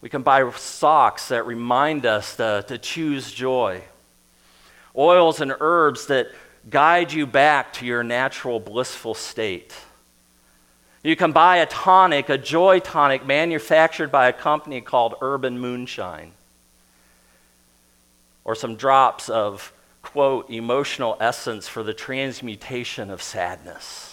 We 0.01 0.09
can 0.09 0.23
buy 0.23 0.51
socks 0.53 1.29
that 1.29 1.45
remind 1.45 2.07
us 2.07 2.37
to, 2.37 2.65
to 2.69 2.79
choose 2.79 3.33
joy, 3.33 3.83
oils 4.97 5.41
and 5.41 5.55
herbs 5.61 6.07
that 6.07 6.29
guide 6.69 7.13
you 7.13 7.27
back 7.27 7.73
to 7.75 7.87
your 7.87 8.03
natural 8.03 8.61
blissful 8.61 9.15
state. 9.15 9.75
You 11.03 11.17
can 11.17 11.33
buy 11.33 11.59
a 11.59 11.67
tonic, 11.67 12.29
a 12.29 12.37
joy 12.37 12.81
tonic, 12.81 13.27
manufactured 13.27 14.11
by 14.13 14.29
a 14.29 14.33
company 14.33 14.81
called 14.81 15.15
Urban 15.23 15.59
Moonshine, 15.59 16.33
or 18.45 18.55
some 18.55 18.77
drops 18.77 19.29
of, 19.29 19.73
quote, 20.03 20.51
emotional 20.51 21.17
essence 21.21 21.69
for 21.69 21.83
the 21.83 21.95
transmutation 21.95 23.11
of 23.11 23.23
sadness. 23.23 24.10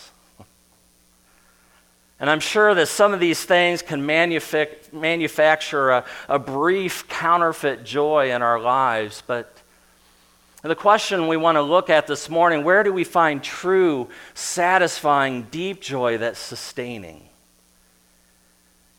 And 2.20 2.30
I'm 2.30 2.40
sure 2.40 2.74
that 2.74 2.88
some 2.88 3.14
of 3.14 3.20
these 3.20 3.44
things 3.44 3.82
can 3.82 4.02
manufac- 4.02 4.92
manufacture 4.92 5.92
a, 5.92 6.06
a 6.28 6.40
brief 6.40 7.08
counterfeit 7.08 7.84
joy 7.84 8.32
in 8.32 8.42
our 8.42 8.60
lives. 8.60 9.22
But 9.26 9.56
the 10.64 10.76
question 10.76 11.28
we 11.28 11.38
want 11.38 11.58
to 11.58 11.62
look 11.62 11.90
at 11.90 12.08
this 12.08 12.30
morning 12.30 12.64
where 12.64 12.84
do 12.84 12.92
we 12.92 13.04
find 13.04 13.44
true, 13.44 14.10
satisfying, 14.34 15.44
deep 15.44 15.80
joy 15.80 16.18
that's 16.18 16.40
sustaining? 16.40 17.24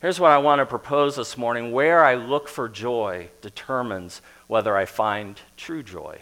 Here's 0.01 0.19
what 0.19 0.31
I 0.31 0.37
want 0.37 0.59
to 0.59 0.65
propose 0.65 1.17
this 1.17 1.37
morning 1.37 1.73
where 1.73 2.05
I 2.05 2.15
look 2.15 2.47
for 2.47 2.69
joy 2.69 3.29
determines 3.41 4.21
whether 4.47 4.77
I 4.77 4.85
find 4.85 5.37
true 5.57 5.83
joy. 5.83 6.21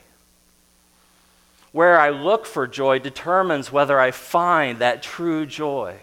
Where 1.72 2.00
I 2.00 2.10
look 2.10 2.48
for 2.48 2.66
joy 2.66 2.98
determines 2.98 3.72
whether 3.72 4.00
I 4.00 4.10
find 4.10 4.80
that 4.80 5.04
true 5.04 5.46
joy. 5.46 6.00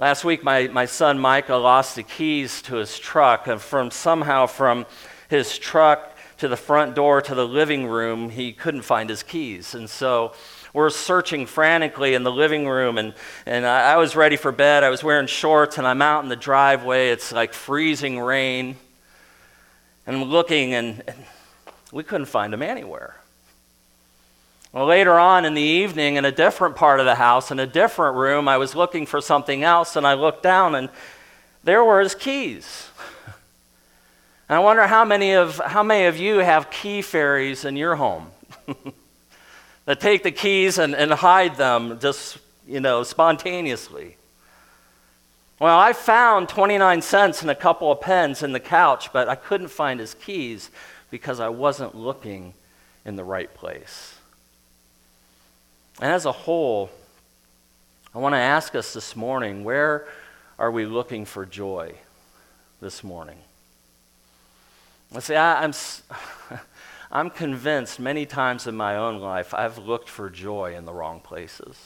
Last 0.00 0.24
week, 0.24 0.42
my, 0.42 0.66
my 0.68 0.86
son 0.86 1.18
Micah 1.18 1.56
lost 1.56 1.94
the 1.94 2.02
keys 2.02 2.62
to 2.62 2.76
his 2.76 2.98
truck, 2.98 3.46
and 3.46 3.60
from 3.60 3.90
somehow 3.90 4.46
from 4.46 4.86
his 5.28 5.58
truck 5.58 6.16
to 6.38 6.48
the 6.48 6.56
front 6.56 6.94
door 6.94 7.20
to 7.20 7.34
the 7.34 7.46
living 7.46 7.86
room, 7.86 8.30
he 8.30 8.54
couldn't 8.54 8.80
find 8.80 9.10
his 9.10 9.22
keys. 9.22 9.74
And 9.74 9.90
so 9.90 10.32
we're 10.72 10.88
searching 10.88 11.44
frantically 11.44 12.14
in 12.14 12.22
the 12.22 12.32
living 12.32 12.66
room, 12.66 12.96
and, 12.96 13.12
and 13.44 13.66
I, 13.66 13.92
I 13.92 13.96
was 13.98 14.16
ready 14.16 14.36
for 14.36 14.52
bed. 14.52 14.84
I 14.84 14.88
was 14.88 15.04
wearing 15.04 15.26
shorts, 15.26 15.76
and 15.76 15.86
I'm 15.86 16.00
out 16.00 16.22
in 16.22 16.30
the 16.30 16.34
driveway. 16.36 17.10
It's 17.10 17.30
like 17.30 17.52
freezing 17.52 18.18
rain. 18.18 18.76
And 20.06 20.16
I'm 20.16 20.24
looking, 20.24 20.72
and, 20.72 21.02
and 21.06 21.26
we 21.92 22.04
couldn't 22.04 22.24
find 22.24 22.54
him 22.54 22.62
anywhere. 22.62 23.16
Well, 24.72 24.86
later 24.86 25.18
on 25.18 25.44
in 25.44 25.54
the 25.54 25.62
evening, 25.62 26.14
in 26.14 26.24
a 26.24 26.30
different 26.30 26.76
part 26.76 27.00
of 27.00 27.06
the 27.06 27.16
house, 27.16 27.50
in 27.50 27.58
a 27.58 27.66
different 27.66 28.16
room, 28.16 28.46
I 28.46 28.56
was 28.56 28.76
looking 28.76 29.04
for 29.04 29.20
something 29.20 29.64
else, 29.64 29.96
and 29.96 30.06
I 30.06 30.14
looked 30.14 30.44
down, 30.44 30.76
and 30.76 30.88
there 31.64 31.82
were 31.82 32.00
his 32.00 32.14
keys. 32.14 32.88
And 34.48 34.56
I 34.56 34.60
wonder 34.60 34.86
how 34.86 35.04
many 35.04 35.32
of, 35.32 35.58
how 35.58 35.82
many 35.82 36.06
of 36.06 36.16
you 36.16 36.38
have 36.38 36.70
key 36.70 37.02
fairies 37.02 37.64
in 37.64 37.76
your 37.76 37.96
home 37.96 38.30
that 39.86 40.00
take 40.00 40.22
the 40.22 40.30
keys 40.30 40.78
and, 40.78 40.94
and 40.94 41.12
hide 41.12 41.56
them 41.56 41.98
just, 41.98 42.38
you 42.66 42.78
know, 42.78 43.02
spontaneously. 43.02 44.16
Well, 45.58 45.76
I 45.76 45.92
found 45.92 46.48
29 46.48 47.02
cents 47.02 47.42
and 47.42 47.50
a 47.50 47.56
couple 47.56 47.90
of 47.90 48.00
pens 48.00 48.44
in 48.44 48.52
the 48.52 48.60
couch, 48.60 49.12
but 49.12 49.28
I 49.28 49.34
couldn't 49.34 49.68
find 49.68 49.98
his 49.98 50.14
keys 50.14 50.70
because 51.10 51.40
I 51.40 51.48
wasn't 51.48 51.96
looking 51.96 52.54
in 53.04 53.16
the 53.16 53.24
right 53.24 53.52
place. 53.52 54.19
And 56.00 56.10
as 56.10 56.24
a 56.24 56.32
whole, 56.32 56.90
I 58.14 58.18
want 58.18 58.32
to 58.32 58.38
ask 58.38 58.74
us 58.74 58.94
this 58.94 59.14
morning 59.14 59.64
where 59.64 60.08
are 60.58 60.70
we 60.70 60.86
looking 60.86 61.26
for 61.26 61.44
joy 61.44 61.92
this 62.80 63.04
morning? 63.04 63.36
Let's 65.12 65.26
say 65.26 65.36
I, 65.36 65.62
I'm, 65.62 65.74
I'm 67.12 67.28
convinced 67.28 68.00
many 68.00 68.24
times 68.24 68.66
in 68.66 68.74
my 68.74 68.96
own 68.96 69.20
life 69.20 69.52
I've 69.52 69.76
looked 69.76 70.08
for 70.08 70.30
joy 70.30 70.74
in 70.74 70.86
the 70.86 70.92
wrong 70.92 71.20
places. 71.20 71.76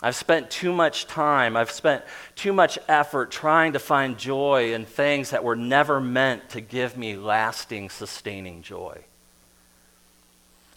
I've 0.00 0.16
spent 0.16 0.50
too 0.50 0.72
much 0.72 1.06
time, 1.06 1.56
I've 1.56 1.70
spent 1.70 2.04
too 2.36 2.52
much 2.52 2.78
effort 2.88 3.30
trying 3.30 3.72
to 3.72 3.78
find 3.78 4.18
joy 4.18 4.72
in 4.74 4.84
things 4.84 5.30
that 5.30 5.42
were 5.42 5.56
never 5.56 6.00
meant 6.00 6.50
to 6.50 6.60
give 6.60 6.96
me 6.96 7.16
lasting, 7.16 7.90
sustaining 7.90 8.62
joy. 8.62 9.04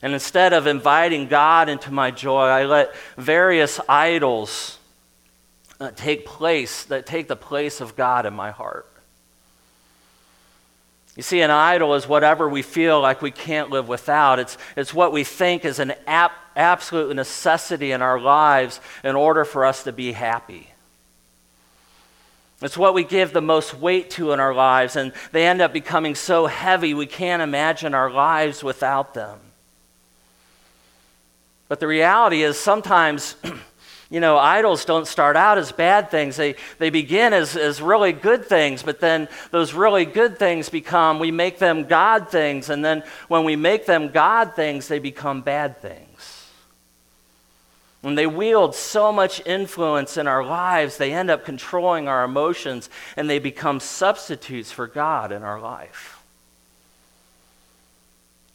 And 0.01 0.13
instead 0.13 0.53
of 0.53 0.67
inviting 0.67 1.27
God 1.27 1.69
into 1.69 1.91
my 1.91 2.11
joy, 2.11 2.45
I 2.45 2.65
let 2.65 2.95
various 3.17 3.79
idols 3.89 4.77
uh, 5.79 5.91
take 5.95 6.25
place, 6.25 6.83
that 6.85 7.05
take 7.05 7.27
the 7.27 7.35
place 7.35 7.81
of 7.81 7.95
God 7.95 8.25
in 8.25 8.33
my 8.33 8.51
heart. 8.51 8.87
You 11.15 11.23
see, 11.23 11.41
an 11.41 11.49
idol 11.49 11.95
is 11.95 12.07
whatever 12.07 12.47
we 12.47 12.61
feel 12.61 13.01
like 13.01 13.23
we 13.23 13.31
can't 13.31 13.71
live 13.71 13.87
without. 13.87 14.37
It's, 14.37 14.55
it's 14.75 14.93
what 14.93 15.11
we 15.11 15.23
think 15.23 15.65
is 15.65 15.79
an 15.79 15.93
ap- 16.05 16.37
absolute 16.55 17.15
necessity 17.15 17.91
in 17.91 18.03
our 18.03 18.19
lives 18.19 18.79
in 19.03 19.15
order 19.15 19.43
for 19.43 19.65
us 19.65 19.83
to 19.85 19.91
be 19.91 20.11
happy. 20.11 20.69
It's 22.61 22.77
what 22.77 22.93
we 22.93 23.03
give 23.03 23.33
the 23.33 23.41
most 23.41 23.73
weight 23.73 24.11
to 24.11 24.31
in 24.31 24.39
our 24.39 24.53
lives, 24.53 24.95
and 24.95 25.11
they 25.31 25.47
end 25.47 25.59
up 25.59 25.73
becoming 25.73 26.13
so 26.13 26.45
heavy 26.45 26.93
we 26.93 27.07
can't 27.07 27.41
imagine 27.41 27.95
our 27.95 28.11
lives 28.11 28.63
without 28.63 29.15
them. 29.15 29.39
But 31.67 31.79
the 31.79 31.87
reality 31.87 32.43
is 32.43 32.57
sometimes, 32.57 33.35
you 34.09 34.19
know, 34.19 34.37
idols 34.37 34.85
don't 34.85 35.07
start 35.07 35.35
out 35.35 35.57
as 35.57 35.71
bad 35.71 36.09
things. 36.09 36.37
They, 36.37 36.55
they 36.77 36.89
begin 36.89 37.33
as, 37.33 37.57
as 37.57 37.81
really 37.81 38.13
good 38.13 38.45
things, 38.45 38.83
but 38.83 38.99
then 38.99 39.27
those 39.51 39.73
really 39.73 40.05
good 40.05 40.37
things 40.37 40.69
become, 40.69 41.19
we 41.19 41.31
make 41.31 41.59
them 41.59 41.85
God 41.85 42.29
things, 42.29 42.69
and 42.69 42.83
then 42.83 43.03
when 43.27 43.43
we 43.43 43.55
make 43.55 43.85
them 43.85 44.09
God 44.09 44.55
things, 44.55 44.87
they 44.87 44.99
become 44.99 45.41
bad 45.41 45.81
things. 45.81 46.07
When 48.01 48.15
they 48.15 48.27
wield 48.27 48.75
so 48.75 49.11
much 49.11 49.45
influence 49.45 50.17
in 50.17 50.27
our 50.27 50.45
lives, 50.45 50.97
they 50.97 51.11
end 51.11 51.29
up 51.29 51.43
controlling 51.43 52.07
our 52.07 52.23
emotions 52.23 52.89
and 53.17 53.29
they 53.29 53.39
become 53.39 53.79
substitutes 53.79 54.71
for 54.71 54.87
God 54.87 55.31
in 55.31 55.43
our 55.43 55.59
life. 55.59 56.16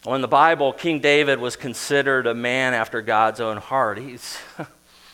Well, 0.04 0.16
in 0.16 0.20
the 0.20 0.28
Bible, 0.28 0.72
King 0.72 0.98
David 0.98 1.38
was 1.38 1.54
considered 1.54 2.26
a 2.26 2.34
man 2.34 2.74
after 2.74 3.00
God's 3.00 3.40
own 3.40 3.58
heart. 3.58 3.98
He's, 3.98 4.36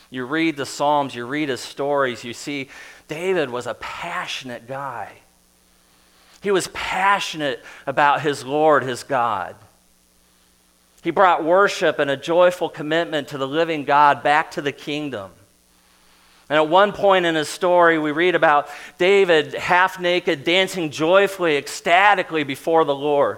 you 0.09 0.25
read 0.25 0.57
the 0.57 0.65
Psalms, 0.65 1.13
you 1.13 1.27
read 1.27 1.49
his 1.49 1.61
stories, 1.61 2.23
you 2.23 2.33
see 2.33 2.69
David 3.07 3.51
was 3.51 3.67
a 3.67 3.75
passionate 3.75 4.67
guy. 4.67 5.11
He 6.41 6.49
was 6.49 6.69
passionate 6.69 7.63
about 7.85 8.21
his 8.21 8.43
Lord, 8.43 8.83
his 8.83 9.03
God. 9.03 9.55
He 11.03 11.11
brought 11.11 11.43
worship 11.43 11.99
and 11.99 12.09
a 12.09 12.17
joyful 12.17 12.69
commitment 12.69 13.27
to 13.29 13.37
the 13.37 13.47
living 13.47 13.83
God 13.83 14.23
back 14.23 14.51
to 14.51 14.61
the 14.61 14.71
kingdom. 14.71 15.31
And 16.49 16.57
at 16.57 16.67
one 16.67 16.93
point 16.93 17.27
in 17.27 17.35
his 17.35 17.47
story, 17.47 17.99
we 17.99 18.11
read 18.11 18.33
about 18.33 18.69
David 18.97 19.53
half 19.53 19.99
naked, 19.99 20.43
dancing 20.43 20.89
joyfully, 20.89 21.57
ecstatically 21.57 22.43
before 22.43 22.85
the 22.85 22.95
Lord. 22.95 23.37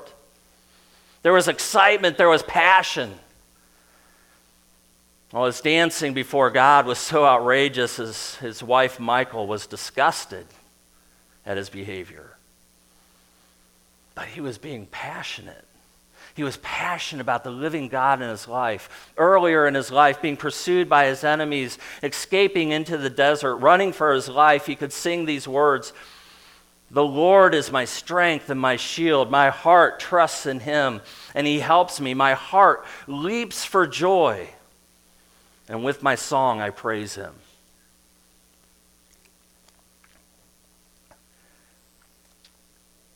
There 1.23 1.33
was 1.33 1.47
excitement, 1.47 2.17
there 2.17 2.29
was 2.29 2.43
passion. 2.43 3.13
Well, 5.31 5.45
his 5.45 5.61
dancing 5.61 6.13
before 6.13 6.49
God 6.49 6.85
was 6.85 6.99
so 6.99 7.25
outrageous, 7.25 7.99
as 7.99 8.35
his 8.35 8.61
wife 8.61 8.99
Michal 8.99 9.47
was 9.47 9.65
disgusted 9.65 10.45
at 11.45 11.57
his 11.57 11.69
behavior. 11.69 12.35
But 14.13 14.25
he 14.25 14.41
was 14.41 14.57
being 14.57 14.87
passionate. 14.87 15.65
He 16.33 16.43
was 16.43 16.57
passionate 16.57 17.21
about 17.21 17.43
the 17.43 17.51
living 17.51 17.87
God 17.87 18.21
in 18.21 18.29
his 18.29 18.47
life. 18.47 19.11
Earlier 19.17 19.67
in 19.67 19.73
his 19.73 19.91
life, 19.91 20.21
being 20.21 20.37
pursued 20.37 20.89
by 20.89 21.05
his 21.05 21.23
enemies, 21.23 21.77
escaping 22.03 22.71
into 22.71 22.97
the 22.97 23.09
desert, 23.09 23.57
running 23.57 23.93
for 23.93 24.13
his 24.13 24.27
life, 24.27 24.65
he 24.65 24.75
could 24.75 24.93
sing 24.93 25.25
these 25.25 25.47
words 25.47 25.93
the 26.91 27.03
Lord 27.03 27.55
is 27.55 27.71
my 27.71 27.85
strength 27.85 28.49
and 28.49 28.59
my 28.59 28.75
shield. 28.75 29.31
My 29.31 29.49
heart 29.49 29.99
trusts 29.99 30.45
in 30.45 30.59
him, 30.59 31.01
and 31.33 31.47
he 31.47 31.59
helps 31.59 32.01
me. 32.01 32.13
My 32.13 32.33
heart 32.33 32.85
leaps 33.07 33.63
for 33.63 33.87
joy, 33.87 34.49
and 35.69 35.85
with 35.85 36.03
my 36.03 36.15
song 36.15 36.59
I 36.59 36.69
praise 36.69 37.15
him. 37.15 37.33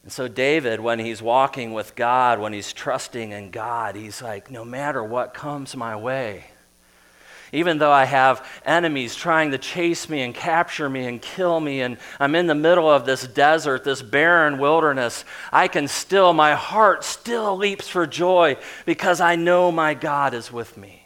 And 0.03 0.11
so, 0.11 0.27
David, 0.29 0.79
when 0.79 0.99
he's 0.99 1.21
walking 1.21 1.73
with 1.73 1.95
God, 1.95 2.39
when 2.39 2.53
he's 2.53 2.71
trusting 2.71 3.31
in 3.31 3.49
God, 3.49 3.95
he's 3.95 4.21
like, 4.21 4.51
no 4.51 4.63
matter 4.63 5.03
what 5.03 5.33
comes 5.33 5.75
my 5.75 5.95
way, 5.95 6.45
even 7.55 7.77
though 7.77 7.91
I 7.91 8.05
have 8.05 8.45
enemies 8.65 9.15
trying 9.15 9.51
to 9.51 9.57
chase 9.57 10.09
me 10.09 10.21
and 10.21 10.35
capture 10.35 10.89
me 10.89 11.05
and 11.07 11.21
kill 11.21 11.59
me, 11.59 11.81
and 11.81 11.97
I'm 12.19 12.35
in 12.35 12.47
the 12.47 12.55
middle 12.55 12.89
of 12.89 13.05
this 13.05 13.25
desert, 13.27 13.83
this 13.83 14.01
barren 14.01 14.57
wilderness, 14.57 15.25
I 15.51 15.67
can 15.67 15.87
still, 15.87 16.33
my 16.33 16.53
heart 16.53 17.03
still 17.03 17.55
leaps 17.57 17.87
for 17.87 18.05
joy 18.05 18.57
because 18.85 19.21
I 19.21 19.35
know 19.35 19.71
my 19.71 19.93
God 19.93 20.33
is 20.33 20.51
with 20.51 20.77
me. 20.77 21.05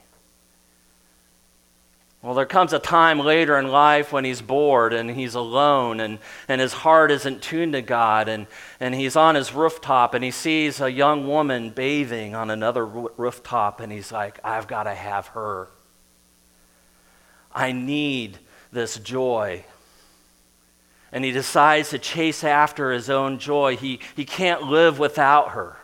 Well, 2.21 2.33
there 2.33 2.45
comes 2.45 2.73
a 2.73 2.79
time 2.79 3.19
later 3.19 3.57
in 3.57 3.69
life 3.69 4.11
when 4.11 4.25
he's 4.25 4.41
bored 4.41 4.91
and 4.91 5.09
he's 5.09 5.35
alone 5.35 6.01
and, 6.01 6.19
and 6.49 6.59
his 6.59 6.73
heart 6.73 7.11
isn't 7.11 7.41
tuned 7.41 7.71
to 7.73 7.81
God 7.81 8.27
and, 8.27 8.45
and 8.81 8.93
he's 8.93 9.15
on 9.15 9.35
his 9.35 9.53
rooftop 9.53 10.13
and 10.13 10.23
he 10.23 10.31
sees 10.31 10.81
a 10.81 10.91
young 10.91 11.29
woman 11.29 11.69
bathing 11.69 12.35
on 12.35 12.49
another 12.49 12.85
rooftop 12.85 13.79
and 13.79 13.89
he's 13.89 14.11
like, 14.11 14.37
I've 14.43 14.67
got 14.67 14.83
to 14.83 14.93
have 14.93 15.27
her. 15.27 15.69
I 17.53 17.71
need 17.71 18.37
this 18.71 18.97
joy. 18.97 19.65
And 21.11 21.25
he 21.25 21.31
decides 21.31 21.89
to 21.89 21.99
chase 21.99 22.43
after 22.43 22.91
his 22.91 23.09
own 23.09 23.39
joy. 23.39 23.77
He, 23.77 23.99
he 24.15 24.25
can't 24.25 24.63
live 24.63 24.99
without 24.99 25.51
her. 25.51 25.77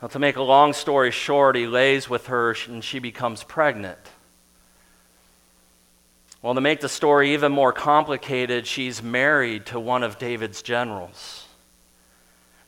Well, 0.00 0.08
to 0.10 0.18
make 0.18 0.36
a 0.36 0.42
long 0.42 0.72
story 0.72 1.10
short, 1.10 1.56
he 1.56 1.66
lays 1.66 2.10
with 2.10 2.26
her 2.26 2.56
and 2.66 2.82
she 2.82 2.98
becomes 2.98 3.44
pregnant. 3.44 3.98
Well, 6.42 6.54
to 6.56 6.60
make 6.60 6.80
the 6.80 6.88
story 6.88 7.34
even 7.34 7.52
more 7.52 7.72
complicated, 7.72 8.66
she's 8.66 9.00
married 9.00 9.66
to 9.66 9.78
one 9.78 10.02
of 10.02 10.18
David's 10.18 10.60
generals. 10.60 11.46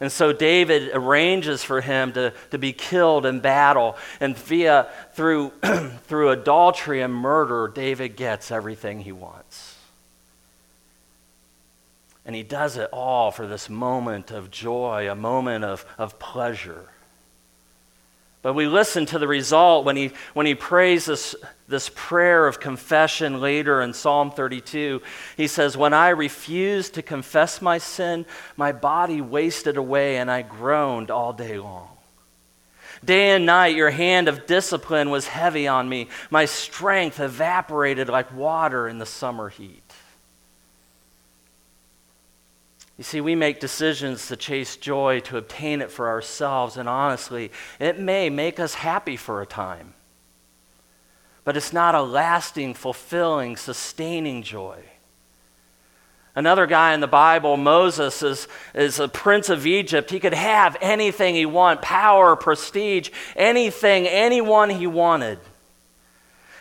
And 0.05 0.13
so 0.13 0.35
David 0.35 0.91
arranges 0.93 1.65
for 1.65 1.81
him 1.81 2.13
to, 2.13 2.35
to 2.51 2.59
be 2.59 2.75
killed 2.75 3.25
in 3.25 3.41
battle. 3.41 3.97
And 4.21 4.37
via 4.37 4.87
through, 5.15 5.49
through 6.07 6.29
adultery 6.29 7.01
and 7.01 7.15
murder, 7.15 7.73
David 7.75 8.15
gets 8.15 8.51
everything 8.51 9.01
he 9.01 9.13
wants. 9.13 9.79
And 12.27 12.37
he 12.37 12.43
does 12.43 12.77
it 12.77 12.91
all 12.93 13.31
for 13.31 13.47
this 13.47 13.71
moment 13.71 14.31
of 14.31 14.51
joy, 14.51 15.11
a 15.11 15.15
moment 15.15 15.65
of, 15.65 15.87
of 15.97 16.19
pleasure. 16.19 16.91
But 18.45 18.53
we 18.53 18.67
listen 18.67 19.07
to 19.07 19.19
the 19.19 19.27
result 19.27 19.87
when 19.87 19.97
he, 19.97 20.11
when 20.35 20.45
he 20.45 20.55
prays 20.55 21.07
this, 21.07 21.35
this 21.67 21.91
prayer 21.95 22.47
of 22.47 22.61
confession 22.61 23.41
later 23.41 23.81
in 23.81 23.95
Psalm 23.95 24.31
32. 24.31 25.01
He 25.39 25.47
says, 25.47 25.79
When 25.79 25.95
I 25.95 26.11
refused 26.11 26.93
to 26.95 27.03
confess 27.03 27.63
my 27.63 27.79
sin, 27.79 28.27
my 28.59 28.71
body 28.71 29.23
wasted 29.23 29.79
away 29.79 30.19
and 30.19 30.31
I 30.31 30.43
groaned 30.43 31.11
all 31.11 31.33
day 31.33 31.59
long. 31.59 31.89
Day 33.03 33.31
and 33.31 33.47
night, 33.47 33.77
your 33.77 33.89
hand 33.89 34.29
of 34.29 34.45
discipline 34.45 35.09
was 35.09 35.27
heavy 35.27 35.67
on 35.67 35.89
me. 35.89 36.09
My 36.29 36.45
strength 36.45 37.21
evaporated 37.21 38.11
like 38.11 38.31
water 38.37 38.87
in 38.87 38.99
the 38.99 39.07
summer 39.07 39.49
heat. 39.49 39.84
You 42.97 43.03
see, 43.05 43.21
we 43.21 43.35
make 43.35 43.59
decisions 43.59 44.29
to 44.29 44.37
chase 44.37 44.77
joy, 44.77 45.21
to 45.21 45.37
obtain 45.37 45.81
it 45.81 45.91
for 45.91 46.09
ourselves, 46.09 46.77
and 46.77 46.89
honestly, 46.89 47.51
it 47.81 47.99
may 47.99 48.31
make 48.31 48.61
us 48.61 48.75
happy 48.75 49.17
for 49.17 49.43
a 49.43 49.47
time. 49.47 49.95
But 51.43 51.57
it's 51.57 51.73
not 51.73 51.95
a 51.95 52.03
lasting, 52.03 52.75
fulfilling, 52.75 53.57
sustaining 53.57 54.43
joy. 54.43 54.79
Another 56.37 56.67
guy 56.67 56.95
in 56.95 57.01
the 57.01 57.07
Bible, 57.07 57.57
Moses, 57.57 58.23
is, 58.23 58.49
is 58.75 58.99
a 58.99 59.09
prince 59.09 59.49
of 59.49 59.67
Egypt. 59.67 60.11
He 60.11 60.19
could 60.19 60.35
have 60.35 60.77
anything 60.81 61.35
he 61.35 61.47
wanted 61.47 61.83
power, 61.83 62.35
prestige, 62.35 63.11
anything, 63.37 64.07
anyone 64.09 64.71
he 64.71 64.87
wanted. 64.87 65.39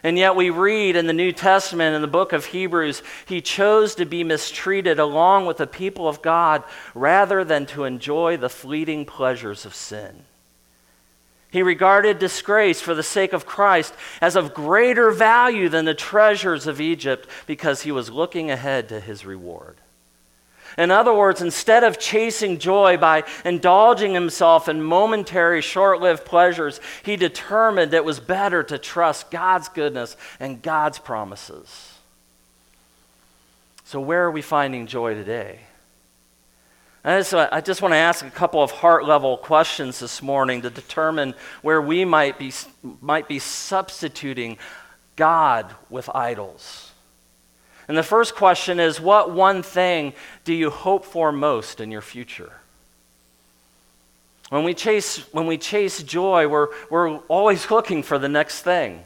And 0.04 0.18
yet, 0.18 0.36
we 0.36 0.50
read 0.50 0.98
in 0.98 1.08
the 1.08 1.14
New 1.14 1.32
Testament, 1.32 1.96
in 1.96 2.02
the 2.02 2.08
book 2.08 2.34
of 2.34 2.48
Hebrews, 2.48 3.02
he 3.26 3.40
chose 3.40 3.96
to 3.96 4.06
be 4.06 4.26
mistreated 4.26 5.00
along 5.00 5.46
with 5.46 5.58
the 5.58 5.68
people 5.68 6.10
of 6.10 6.22
God 6.22 6.64
rather 6.94 7.46
than 7.46 7.66
to 7.68 7.86
enjoy 7.86 8.36
the 8.36 8.50
fleeting 8.50 9.06
pleasures 9.06 9.66
of 9.66 9.74
sin. 9.74 10.26
He 11.52 11.62
regarded 11.62 12.20
disgrace 12.20 12.82
for 12.82 12.96
the 12.96 13.04
sake 13.04 13.32
of 13.32 13.46
Christ 13.46 13.94
as 14.20 14.36
of 14.36 14.54
greater 14.54 15.12
value 15.12 15.70
than 15.70 15.86
the 15.86 15.94
treasures 15.94 16.68
of 16.68 16.82
Egypt 16.82 17.30
because 17.46 17.84
he 17.84 17.92
was 17.92 18.10
looking 18.10 18.52
ahead 18.52 18.90
to 18.90 19.00
his 19.00 19.24
reward. 19.24 19.78
In 20.78 20.92
other 20.92 21.14
words, 21.14 21.42
instead 21.42 21.84
of 21.84 22.00
chasing 22.00 22.58
joy 22.58 22.98
by 22.98 23.24
indulging 23.46 24.14
himself 24.14 24.68
in 24.68 24.82
momentary, 24.82 25.62
short 25.62 26.02
lived 26.02 26.26
pleasures, 26.26 26.80
he 27.04 27.16
determined 27.16 27.94
it 27.94 28.06
was 28.06 28.20
better 28.20 28.64
to 28.64 28.78
trust 28.78 29.30
God's 29.30 29.70
goodness 29.70 30.18
and 30.40 30.62
God's 30.62 31.00
promises. 31.00 31.94
So, 33.84 34.00
where 34.00 34.24
are 34.24 34.32
we 34.32 34.42
finding 34.42 34.88
joy 34.88 35.14
today? 35.14 35.60
I 37.06 37.20
just, 37.20 37.34
I 37.34 37.60
just 37.60 37.82
want 37.82 37.92
to 37.92 37.98
ask 37.98 38.26
a 38.26 38.32
couple 38.32 38.64
of 38.64 38.72
heart 38.72 39.06
level 39.06 39.36
questions 39.36 40.00
this 40.00 40.22
morning 40.22 40.62
to 40.62 40.70
determine 40.70 41.36
where 41.62 41.82
we 41.82 42.06
might 42.06 42.40
be, 42.40 42.54
might 43.02 43.28
be 43.28 43.40
substituting 43.40 44.58
God 45.18 45.76
with 45.90 46.10
idols. 46.16 46.93
And 47.88 47.98
the 47.98 48.04
first 48.04 48.36
question 48.36 48.80
is 48.80 49.00
what 49.02 49.32
one 49.32 49.64
thing 49.64 50.14
do 50.46 50.54
you 50.54 50.70
hope 50.70 51.06
for 51.06 51.32
most 51.32 51.82
in 51.82 51.92
your 51.92 52.02
future? 52.02 52.54
When 54.50 54.64
we 54.64 54.74
chase, 54.74 55.18
when 55.34 55.48
we 55.48 55.58
chase 55.58 56.04
joy, 56.04 56.48
we're, 56.48 56.68
we're 56.90 57.18
always 57.28 57.70
looking 57.72 58.04
for 58.04 58.20
the 58.20 58.30
next 58.30 58.62
thing. 58.62 59.04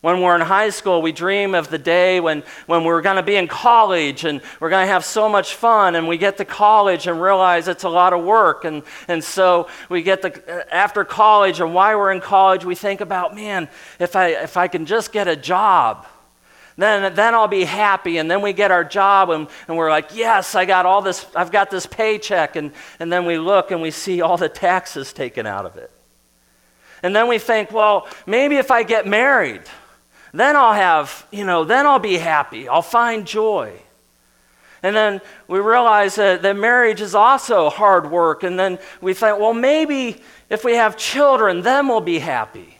When 0.00 0.22
we're 0.22 0.34
in 0.34 0.40
high 0.40 0.70
school, 0.70 1.02
we 1.02 1.12
dream 1.12 1.54
of 1.54 1.68
the 1.68 1.76
day 1.76 2.20
when, 2.20 2.42
when 2.66 2.84
we're 2.84 3.02
going 3.02 3.16
to 3.16 3.22
be 3.22 3.36
in 3.36 3.46
college 3.46 4.24
and 4.24 4.40
we're 4.58 4.70
going 4.70 4.86
to 4.86 4.92
have 4.92 5.04
so 5.04 5.28
much 5.28 5.54
fun. 5.54 5.94
And 5.94 6.08
we 6.08 6.16
get 6.16 6.38
to 6.38 6.46
college 6.46 7.06
and 7.06 7.20
realize 7.20 7.68
it's 7.68 7.84
a 7.84 7.88
lot 7.88 8.14
of 8.14 8.24
work. 8.24 8.64
And, 8.64 8.82
and 9.08 9.22
so 9.22 9.68
we 9.90 10.02
get 10.02 10.22
the, 10.22 10.74
after 10.74 11.04
college 11.04 11.60
and 11.60 11.74
why 11.74 11.94
we're 11.94 12.12
in 12.12 12.22
college, 12.22 12.64
we 12.64 12.74
think 12.74 13.02
about, 13.02 13.34
man, 13.34 13.68
if 13.98 14.16
I, 14.16 14.28
if 14.28 14.56
I 14.56 14.68
can 14.68 14.86
just 14.86 15.12
get 15.12 15.28
a 15.28 15.36
job 15.36 16.06
then, 16.82 17.14
then 17.14 17.34
I'll 17.34 17.48
be 17.48 17.64
happy. 17.64 18.18
And 18.18 18.30
then 18.30 18.42
we 18.42 18.52
get 18.52 18.70
our 18.70 18.84
job 18.84 19.30
and, 19.30 19.48
and 19.68 19.76
we're 19.76 19.90
like, 19.90 20.14
yes, 20.14 20.54
I 20.54 20.64
got 20.64 20.86
all 20.86 21.02
this, 21.02 21.26
I've 21.34 21.50
got 21.50 21.70
this 21.70 21.86
paycheck. 21.86 22.56
And, 22.56 22.72
and 22.98 23.12
then 23.12 23.26
we 23.26 23.38
look 23.38 23.70
and 23.70 23.82
we 23.82 23.90
see 23.90 24.20
all 24.20 24.36
the 24.36 24.48
taxes 24.48 25.12
taken 25.12 25.46
out 25.46 25.66
of 25.66 25.76
it. 25.76 25.90
And 27.02 27.14
then 27.16 27.28
we 27.28 27.38
think, 27.38 27.72
well, 27.72 28.08
maybe 28.26 28.56
if 28.56 28.70
I 28.70 28.82
get 28.82 29.06
married, 29.06 29.62
then 30.32 30.56
I'll 30.56 30.74
have, 30.74 31.26
you 31.30 31.44
know, 31.44 31.64
then 31.64 31.86
I'll 31.86 31.98
be 31.98 32.18
happy. 32.18 32.68
I'll 32.68 32.82
find 32.82 33.26
joy. 33.26 33.72
And 34.82 34.96
then 34.96 35.20
we 35.46 35.58
realize 35.58 36.14
that, 36.14 36.42
that 36.42 36.56
marriage 36.56 37.00
is 37.00 37.14
also 37.14 37.68
hard 37.68 38.10
work. 38.10 38.42
And 38.42 38.58
then 38.58 38.78
we 39.00 39.12
think, 39.12 39.38
well, 39.38 39.54
maybe 39.54 40.22
if 40.48 40.64
we 40.64 40.74
have 40.74 40.96
children, 40.96 41.62
then 41.62 41.88
we'll 41.88 42.00
be 42.00 42.18
happy. 42.18 42.79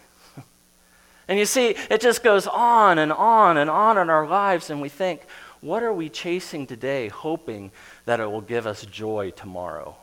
And 1.31 1.39
you 1.39 1.47
see, 1.47 1.77
it 1.89 2.01
just 2.01 2.25
goes 2.25 2.49
on 2.49 2.99
and 2.99 3.13
on 3.13 3.57
and 3.57 3.71
on 3.71 3.97
in 3.99 4.11
our 4.11 4.27
lives, 4.27 4.69
and 4.69 4.81
we 4.81 4.89
think, 4.89 5.23
what 5.61 5.85
are 5.85 5.93
we 5.93 6.09
chasing 6.09 6.67
today, 6.67 7.07
hoping 7.07 7.71
that 8.05 8.19
it 8.19 8.29
will 8.29 8.41
give 8.41 8.67
us 8.67 8.85
joy 8.85 9.31
tomorrow? 9.31 9.95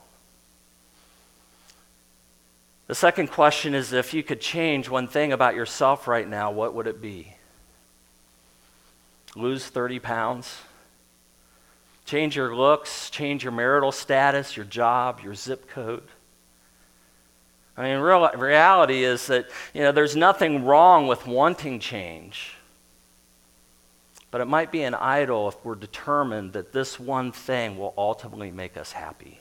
The 2.87 2.95
second 2.95 3.27
question 3.27 3.75
is 3.75 3.91
if 3.91 4.13
you 4.13 4.23
could 4.23 4.39
change 4.39 4.87
one 4.87 5.09
thing 5.09 5.33
about 5.33 5.53
yourself 5.53 6.07
right 6.07 6.25
now, 6.25 6.51
what 6.51 6.73
would 6.75 6.87
it 6.87 7.01
be? 7.01 7.33
Lose 9.35 9.65
30 9.65 9.99
pounds? 9.99 10.57
Change 12.05 12.37
your 12.37 12.55
looks, 12.55 13.09
change 13.09 13.43
your 13.43 13.51
marital 13.51 13.91
status, 13.91 14.55
your 14.55 14.65
job, 14.65 15.19
your 15.21 15.35
zip 15.35 15.67
code? 15.67 16.07
I 17.77 17.83
mean, 17.83 17.99
real, 17.99 18.27
reality 18.31 19.03
is 19.03 19.27
that 19.27 19.47
you 19.73 19.83
know, 19.83 19.91
there's 19.91 20.15
nothing 20.15 20.65
wrong 20.65 21.07
with 21.07 21.27
wanting 21.27 21.79
change. 21.79 22.53
But 24.31 24.41
it 24.41 24.45
might 24.45 24.71
be 24.71 24.83
an 24.83 24.95
idol 24.95 25.47
if 25.47 25.63
we're 25.63 25.75
determined 25.75 26.53
that 26.53 26.73
this 26.73 26.99
one 26.99 27.31
thing 27.31 27.77
will 27.77 27.93
ultimately 27.97 28.51
make 28.51 28.75
us 28.75 28.91
happy. 28.91 29.39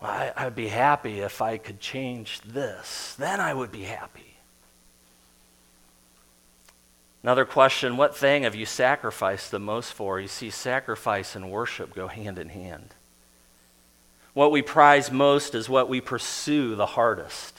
Well, 0.00 0.10
I, 0.10 0.32
I'd 0.36 0.54
be 0.54 0.68
happy 0.68 1.20
if 1.20 1.42
I 1.42 1.58
could 1.58 1.80
change 1.80 2.40
this. 2.40 3.14
Then 3.18 3.38
I 3.38 3.54
would 3.54 3.70
be 3.70 3.82
happy. 3.82 4.30
Another 7.22 7.44
question 7.44 7.98
what 7.98 8.16
thing 8.16 8.44
have 8.44 8.54
you 8.54 8.64
sacrificed 8.64 9.50
the 9.50 9.58
most 9.58 9.92
for? 9.92 10.18
You 10.18 10.28
see, 10.28 10.48
sacrifice 10.48 11.36
and 11.36 11.50
worship 11.50 11.94
go 11.94 12.08
hand 12.08 12.38
in 12.38 12.48
hand. 12.48 12.94
What 14.34 14.52
we 14.52 14.62
prize 14.62 15.10
most 15.10 15.54
is 15.54 15.68
what 15.68 15.88
we 15.88 16.00
pursue 16.00 16.76
the 16.76 16.86
hardest. 16.86 17.56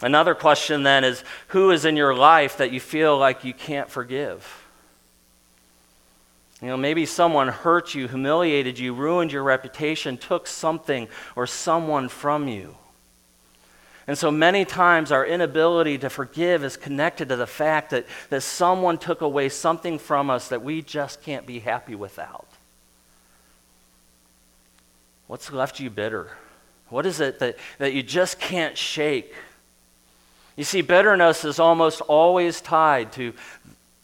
Another 0.00 0.34
question 0.34 0.82
then 0.82 1.04
is 1.04 1.24
who 1.48 1.70
is 1.70 1.84
in 1.84 1.96
your 1.96 2.14
life 2.14 2.58
that 2.58 2.72
you 2.72 2.80
feel 2.80 3.16
like 3.16 3.44
you 3.44 3.54
can't 3.54 3.90
forgive? 3.90 4.62
You 6.60 6.68
know, 6.68 6.76
maybe 6.76 7.04
someone 7.04 7.48
hurt 7.48 7.94
you, 7.94 8.08
humiliated 8.08 8.78
you, 8.78 8.94
ruined 8.94 9.32
your 9.32 9.42
reputation, 9.42 10.16
took 10.16 10.46
something 10.46 11.08
or 11.36 11.46
someone 11.46 12.08
from 12.08 12.48
you. 12.48 12.76
And 14.06 14.18
so 14.18 14.30
many 14.30 14.64
times 14.64 15.10
our 15.10 15.26
inability 15.26 15.98
to 15.98 16.10
forgive 16.10 16.62
is 16.64 16.76
connected 16.76 17.28
to 17.30 17.36
the 17.36 17.46
fact 17.46 17.90
that, 17.90 18.06
that 18.28 18.42
someone 18.42 18.98
took 18.98 19.22
away 19.22 19.48
something 19.48 19.98
from 19.98 20.28
us 20.28 20.48
that 20.48 20.62
we 20.62 20.82
just 20.82 21.22
can't 21.22 21.46
be 21.46 21.60
happy 21.60 21.94
without. 21.94 22.48
What's 25.26 25.52
left 25.52 25.80
you 25.80 25.90
bitter? 25.90 26.28
What 26.88 27.06
is 27.06 27.20
it 27.20 27.38
that, 27.38 27.56
that 27.78 27.92
you 27.92 28.02
just 28.02 28.38
can't 28.38 28.76
shake? 28.76 29.34
You 30.56 30.64
see, 30.64 30.82
bitterness 30.82 31.44
is 31.44 31.58
almost 31.58 32.00
always 32.02 32.60
tied 32.60 33.12
to 33.12 33.32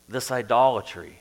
this 0.09 0.31
idolatry. 0.31 1.21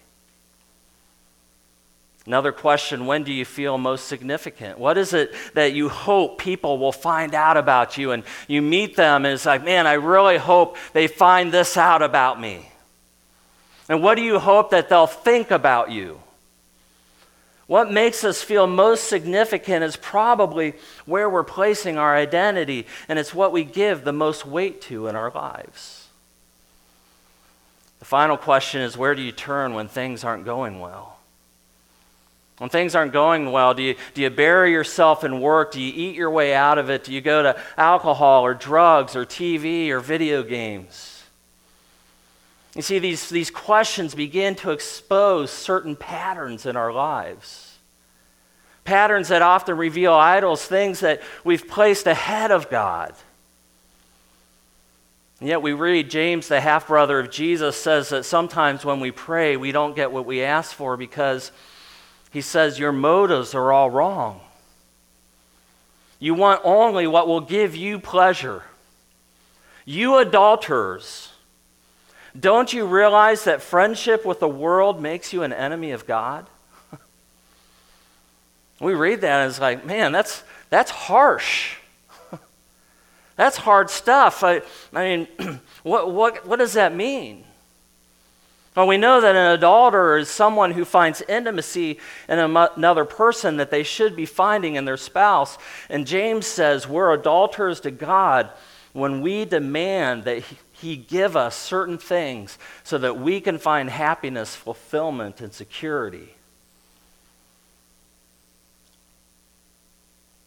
Another 2.26 2.52
question 2.52 3.06
when 3.06 3.24
do 3.24 3.34
you 3.34 3.46
feel 3.46 3.78
most 3.78 4.08
significant? 4.08 4.78
What 4.78 4.98
is 4.98 5.14
it 5.14 5.34
that 5.56 5.74
you 5.74 5.90
hope 5.90 6.38
people 6.38 6.78
will 6.78 6.92
find 6.92 7.34
out 7.34 7.58
about 7.58 7.98
you? 7.98 8.12
And 8.12 8.24
you 8.48 8.62
meet 8.62 8.96
them, 8.96 9.26
and 9.26 9.34
it's 9.34 9.46
like, 9.46 9.64
man, 9.64 9.88
I 9.88 9.94
really 9.94 10.38
hope 10.38 10.78
they 10.94 11.08
find 11.08 11.52
this 11.52 11.78
out 11.78 12.02
about 12.02 12.40
me. 12.40 12.70
And 13.88 14.04
what 14.04 14.16
do 14.16 14.22
you 14.22 14.38
hope 14.38 14.72
that 14.72 14.90
they'll 14.90 15.08
think 15.08 15.50
about 15.50 15.92
you? 15.92 16.20
What 17.70 17.92
makes 17.92 18.24
us 18.24 18.42
feel 18.42 18.66
most 18.66 19.04
significant 19.04 19.84
is 19.84 19.96
probably 19.96 20.74
where 21.06 21.30
we're 21.30 21.44
placing 21.44 22.00
our 22.00 22.16
identity, 22.16 22.88
and 23.08 23.20
it's 23.20 23.32
what 23.32 23.52
we 23.52 23.64
give 23.64 24.04
the 24.04 24.12
most 24.12 24.44
weight 24.44 24.82
to 24.82 25.06
in 25.06 25.16
our 25.16 25.30
lives. 25.30 26.08
The 28.00 28.06
final 28.06 28.38
question 28.38 28.82
is 28.82 28.98
where 28.98 29.14
do 29.14 29.22
you 29.22 29.32
turn 29.32 29.76
when 29.76 29.88
things 29.88 30.24
aren't 30.24 30.46
going 30.46 30.80
well? 30.80 31.20
When 32.58 32.72
things 32.72 32.96
aren't 32.96 33.14
going 33.14 33.52
well, 33.52 33.76
do 33.76 33.84
you, 33.84 33.96
do 34.16 34.24
you 34.24 34.32
bury 34.32 34.72
yourself 34.72 35.24
in 35.24 35.40
work? 35.40 35.74
Do 35.74 35.80
you 35.80 35.94
eat 35.96 36.16
your 36.16 36.32
way 36.32 36.56
out 36.56 36.80
of 36.80 36.90
it? 36.90 37.04
Do 37.04 37.14
you 37.14 37.22
go 37.22 37.44
to 37.44 37.62
alcohol 37.78 38.44
or 38.44 38.56
drugs 38.56 39.16
or 39.16 39.28
TV 39.28 39.90
or 39.90 40.00
video 40.00 40.42
games? 40.42 41.19
You 42.80 42.84
see, 42.84 43.00
these, 43.00 43.28
these 43.28 43.52
questions 43.52 44.16
begin 44.16 44.56
to 44.56 44.72
expose 44.72 45.52
certain 45.52 45.98
patterns 45.98 46.66
in 46.66 46.78
our 46.78 46.94
lives. 46.94 47.78
Patterns 48.86 49.28
that 49.28 49.42
often 49.42 49.76
reveal 49.76 50.14
idols, 50.14 50.66
things 50.66 51.02
that 51.02 51.22
we've 51.44 51.68
placed 51.68 52.08
ahead 52.08 52.52
of 52.52 52.70
God. 52.70 53.14
And 55.42 55.50
yet 55.50 55.62
we 55.62 55.74
read 55.74 56.10
James, 56.10 56.48
the 56.48 56.62
half 56.62 56.88
brother 56.88 57.20
of 57.20 57.30
Jesus, 57.30 57.76
says 57.76 58.08
that 58.12 58.24
sometimes 58.24 58.86
when 58.86 59.02
we 59.02 59.12
pray, 59.12 59.58
we 59.58 59.74
don't 59.74 59.94
get 59.94 60.14
what 60.14 60.26
we 60.26 60.42
ask 60.42 60.74
for 60.74 60.96
because 60.96 61.52
he 62.32 62.40
says, 62.40 62.80
Your 62.80 62.94
motives 62.94 63.54
are 63.54 63.74
all 63.74 63.90
wrong. 63.90 64.40
You 66.18 66.34
want 66.34 66.62
only 66.64 67.08
what 67.08 67.28
will 67.28 67.42
give 67.42 67.76
you 67.76 68.00
pleasure. 68.00 68.64
You 69.84 70.16
adulterers, 70.16 71.34
don't 72.40 72.72
you 72.72 72.86
realize 72.86 73.44
that 73.46 73.62
friendship 73.62 74.26
with 74.26 74.40
the 74.40 74.48
world 74.48 75.02
makes 75.02 75.34
you 75.34 75.44
an 75.44 75.54
enemy 75.54 75.92
of 75.92 76.06
God? 76.06 76.48
we 78.80 78.94
read 78.94 79.22
that 79.22 79.42
and 79.42 79.50
it's 79.50 79.60
like, 79.60 79.86
man, 79.86 80.12
that's, 80.12 80.44
that's 80.70 80.92
harsh. 80.92 81.76
that's 83.36 83.58
hard 83.58 83.90
stuff. 83.90 84.44
I, 84.44 84.62
I 84.94 85.04
mean, 85.04 85.28
what, 85.84 86.12
what, 86.12 86.46
what 86.48 86.60
does 86.60 86.74
that 86.74 86.96
mean? 86.96 87.44
Well, 88.76 88.88
we 88.88 88.98
know 88.98 89.20
that 89.20 89.36
an 89.36 89.52
adulterer 89.52 90.20
is 90.20 90.30
someone 90.30 90.72
who 90.72 90.86
finds 90.86 91.22
intimacy 91.24 92.00
in 92.30 92.40
another 92.40 93.04
person 93.04 93.58
that 93.58 93.72
they 93.72 93.84
should 93.84 94.16
be 94.16 94.26
finding 94.26 94.76
in 94.76 94.86
their 94.86 94.96
spouse. 94.96 95.58
And 95.90 96.08
James 96.08 96.46
says 96.48 96.88
we're 96.88 97.12
adulterers 97.14 97.82
to 97.82 97.92
God 97.92 98.50
when 98.94 99.22
we 99.22 99.44
demand 99.44 100.24
that 100.24 100.44
He 100.44 100.58
give 100.96 101.36
us 101.36 101.56
certain 101.56 101.98
things 101.98 102.58
so 102.84 102.98
that 102.98 103.20
we 103.20 103.42
can 103.42 103.58
find 103.58 103.90
happiness, 103.90 104.56
fulfillment, 104.56 105.42
and 105.42 105.54
security 105.54 106.36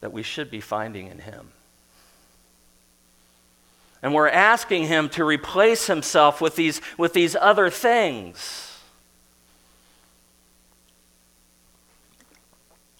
that 0.00 0.12
we 0.12 0.22
should 0.22 0.50
be 0.50 0.60
finding 0.60 1.06
in 1.06 1.20
Him. 1.20 1.52
And 4.02 4.12
we're 4.12 4.28
asking 4.28 4.88
him 4.88 5.08
to 5.10 5.24
replace 5.24 5.86
himself 5.86 6.40
with 6.40 6.56
these, 6.56 6.80
with 6.98 7.12
these 7.12 7.36
other 7.36 7.70
things. 7.70 8.80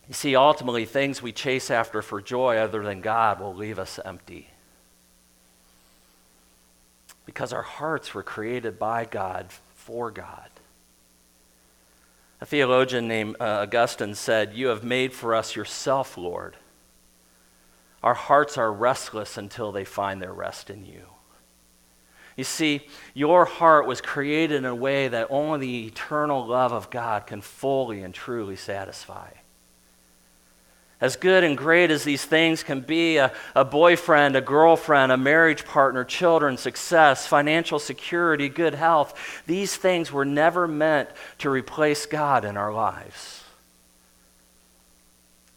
You 0.07 0.15
see, 0.15 0.37
ultimately, 0.37 0.85
things 0.85 1.21
we 1.21 1.33
chase 1.33 1.73
after 1.73 2.03
for 2.03 2.21
joy 2.21 2.57
other 2.59 2.85
than 2.85 3.01
God 3.01 3.41
will 3.41 3.55
leave 3.55 3.81
us 3.81 3.99
empty. 4.05 4.52
Because 7.33 7.55
our 7.55 7.63
hearts 7.63 8.13
were 8.13 8.23
created 8.23 8.79
by 8.79 9.07
God 9.07 9.47
for 9.75 10.11
God. 10.11 10.51
A 12.43 12.45
theologian 12.45 13.09
named 13.09 13.37
uh, 13.41 13.63
Augustine 13.63 14.15
said, 14.15 14.53
You 14.53 14.67
have 14.67 14.85
made 14.85 15.15
for 15.15 15.35
us 15.35 15.57
yourself, 15.57 16.19
Lord. 16.19 16.57
Our 18.03 18.13
hearts 18.13 18.59
are 18.59 18.71
restless 18.71 19.39
until 19.39 19.73
they 19.73 19.85
find 19.87 20.21
their 20.21 20.33
rest 20.33 20.69
in 20.69 20.85
you. 20.85 21.07
You 22.37 22.45
see, 22.45 22.87
your 23.15 23.47
heart 23.47 23.87
was 23.87 24.03
created 24.03 24.57
in 24.57 24.65
a 24.67 24.75
way 24.75 25.09
that 25.09 25.29
only 25.31 25.61
the 25.61 25.87
eternal 25.87 26.47
love 26.47 26.73
of 26.73 26.91
God 26.91 27.27
can 27.27 27.41
fully 27.41 28.03
and 28.03 28.13
truly 28.13 28.57
satisfy. 28.57 29.31
As 31.03 31.17
good 31.17 31.43
and 31.43 31.59
great 31.59 31.91
as 31.91 32.05
these 32.05 32.25
things 32.25 32.63
can 32.63 32.81
be 32.81 33.17
a, 33.17 33.33
a 33.57 33.65
boyfriend, 33.65 34.37
a 34.37 34.41
girlfriend, 34.41 35.11
a 35.11 35.17
marriage 35.17 35.65
partner, 35.65 36.05
children, 36.05 36.57
success, 36.57 37.27
financial 37.27 37.81
security, 37.81 38.49
good 38.49 38.75
health 38.75 39.43
these 39.47 39.77
things 39.77 40.13
were 40.13 40.25
never 40.25 40.69
meant 40.69 41.11
to 41.39 41.51
replace 41.51 42.07
God 42.07 42.45
in 42.45 42.57
our 42.57 42.73
lives 42.73 43.43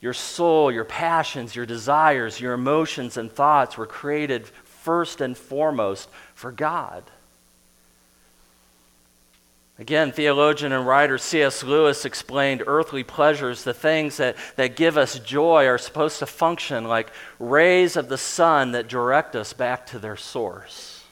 your 0.02 0.14
soul, 0.14 0.72
your 0.72 0.86
passions, 0.86 1.56
your 1.56 1.66
desires, 1.66 2.40
your 2.40 2.54
emotions 2.54 3.18
and 3.18 3.32
thoughts 3.32 3.78
were 3.78 3.88
created 3.88 4.46
first 4.46 5.20
and 5.20 5.36
foremost 5.36 6.10
for 6.36 6.52
God. 6.52 7.04
Again, 9.78 10.14
theologian 10.14 10.72
and 10.72 10.88
writer 10.88 11.18
C.S. 11.18 11.62
Lewis 11.62 12.06
explained 12.06 12.64
earthly 12.66 13.04
pleasures, 13.04 13.64
the 13.64 13.74
things 13.74 14.18
that, 14.18 14.38
that 14.56 14.78
give 14.78 14.98
us 14.98 15.20
joy, 15.20 15.66
are 15.68 15.78
supposed 15.78 16.20
to 16.20 16.26
function 16.26 16.86
like 16.86 17.12
rays 17.40 17.98
of 17.98 18.08
the 18.08 18.18
sun 18.18 18.72
that 18.72 18.88
direct 18.88 19.36
us 19.36 19.52
back 19.52 19.86
to 19.88 20.00
their 20.00 20.16
source. 20.16 21.04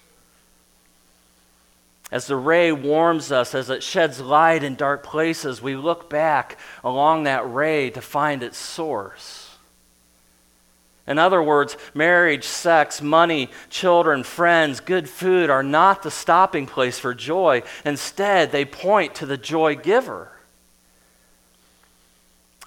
As 2.09 2.27
the 2.27 2.37
ray 2.37 2.71
warms 2.71 3.31
us, 3.31 3.55
as 3.55 3.69
it 3.69 3.83
sheds 3.83 4.21
light 4.21 4.63
in 4.63 4.75
dark 4.75 5.03
places, 5.03 5.61
we 5.61 5.75
look 5.75 6.09
back 6.09 6.57
along 6.83 7.23
that 7.23 7.51
ray 7.51 7.89
to 7.89 8.01
find 8.01 8.43
its 8.43 8.57
source. 8.57 9.42
In 11.05 11.19
other 11.19 11.43
words, 11.43 11.75
marriage, 11.93 12.45
sex, 12.45 13.01
money, 13.01 13.49
children, 13.69 14.23
friends, 14.23 14.79
good 14.79 15.09
food 15.09 15.49
are 15.49 15.63
not 15.63 16.01
the 16.01 16.11
stopping 16.11 16.65
place 16.65 16.97
for 16.97 17.13
joy. 17.13 17.63
Instead, 17.83 18.51
they 18.51 18.63
point 18.63 19.15
to 19.15 19.25
the 19.25 19.37
joy 19.37 19.75
giver. 19.75 20.31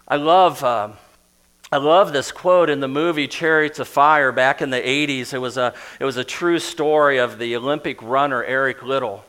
I 0.07 0.17
love. 0.17 0.63
Uh, 0.63 0.91
I 1.73 1.79
love 1.79 2.13
this 2.13 2.31
quote 2.31 2.71
in 2.71 2.79
the 2.79 2.87
movie 2.87 3.27
Chariots 3.27 3.81
of 3.81 3.89
Fire 3.89 4.31
back 4.31 4.63
in 4.63 4.71
the 4.71 4.81
80s. 4.81 5.35
It 5.35 5.39
was 5.39 5.57
a, 5.57 5.75
it 5.99 6.05
was 6.05 6.17
a 6.17 6.23
true 6.23 6.61
story 6.61 7.19
of 7.19 7.39
the 7.39 7.57
Olympic 7.57 8.01
runner 8.03 8.45
Eric 8.45 8.85
Liddell. 8.85 9.25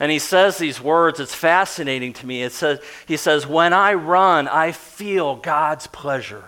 And 0.00 0.10
he 0.10 0.18
says 0.18 0.58
these 0.58 0.80
words, 0.80 1.20
it's 1.20 1.34
fascinating 1.34 2.12
to 2.14 2.26
me. 2.26 2.42
It 2.42 2.52
says, 2.52 2.80
he 3.06 3.16
says, 3.16 3.46
When 3.46 3.72
I 3.72 3.94
run, 3.94 4.48
I 4.48 4.72
feel 4.72 5.36
God's 5.36 5.86
pleasure. 5.86 6.44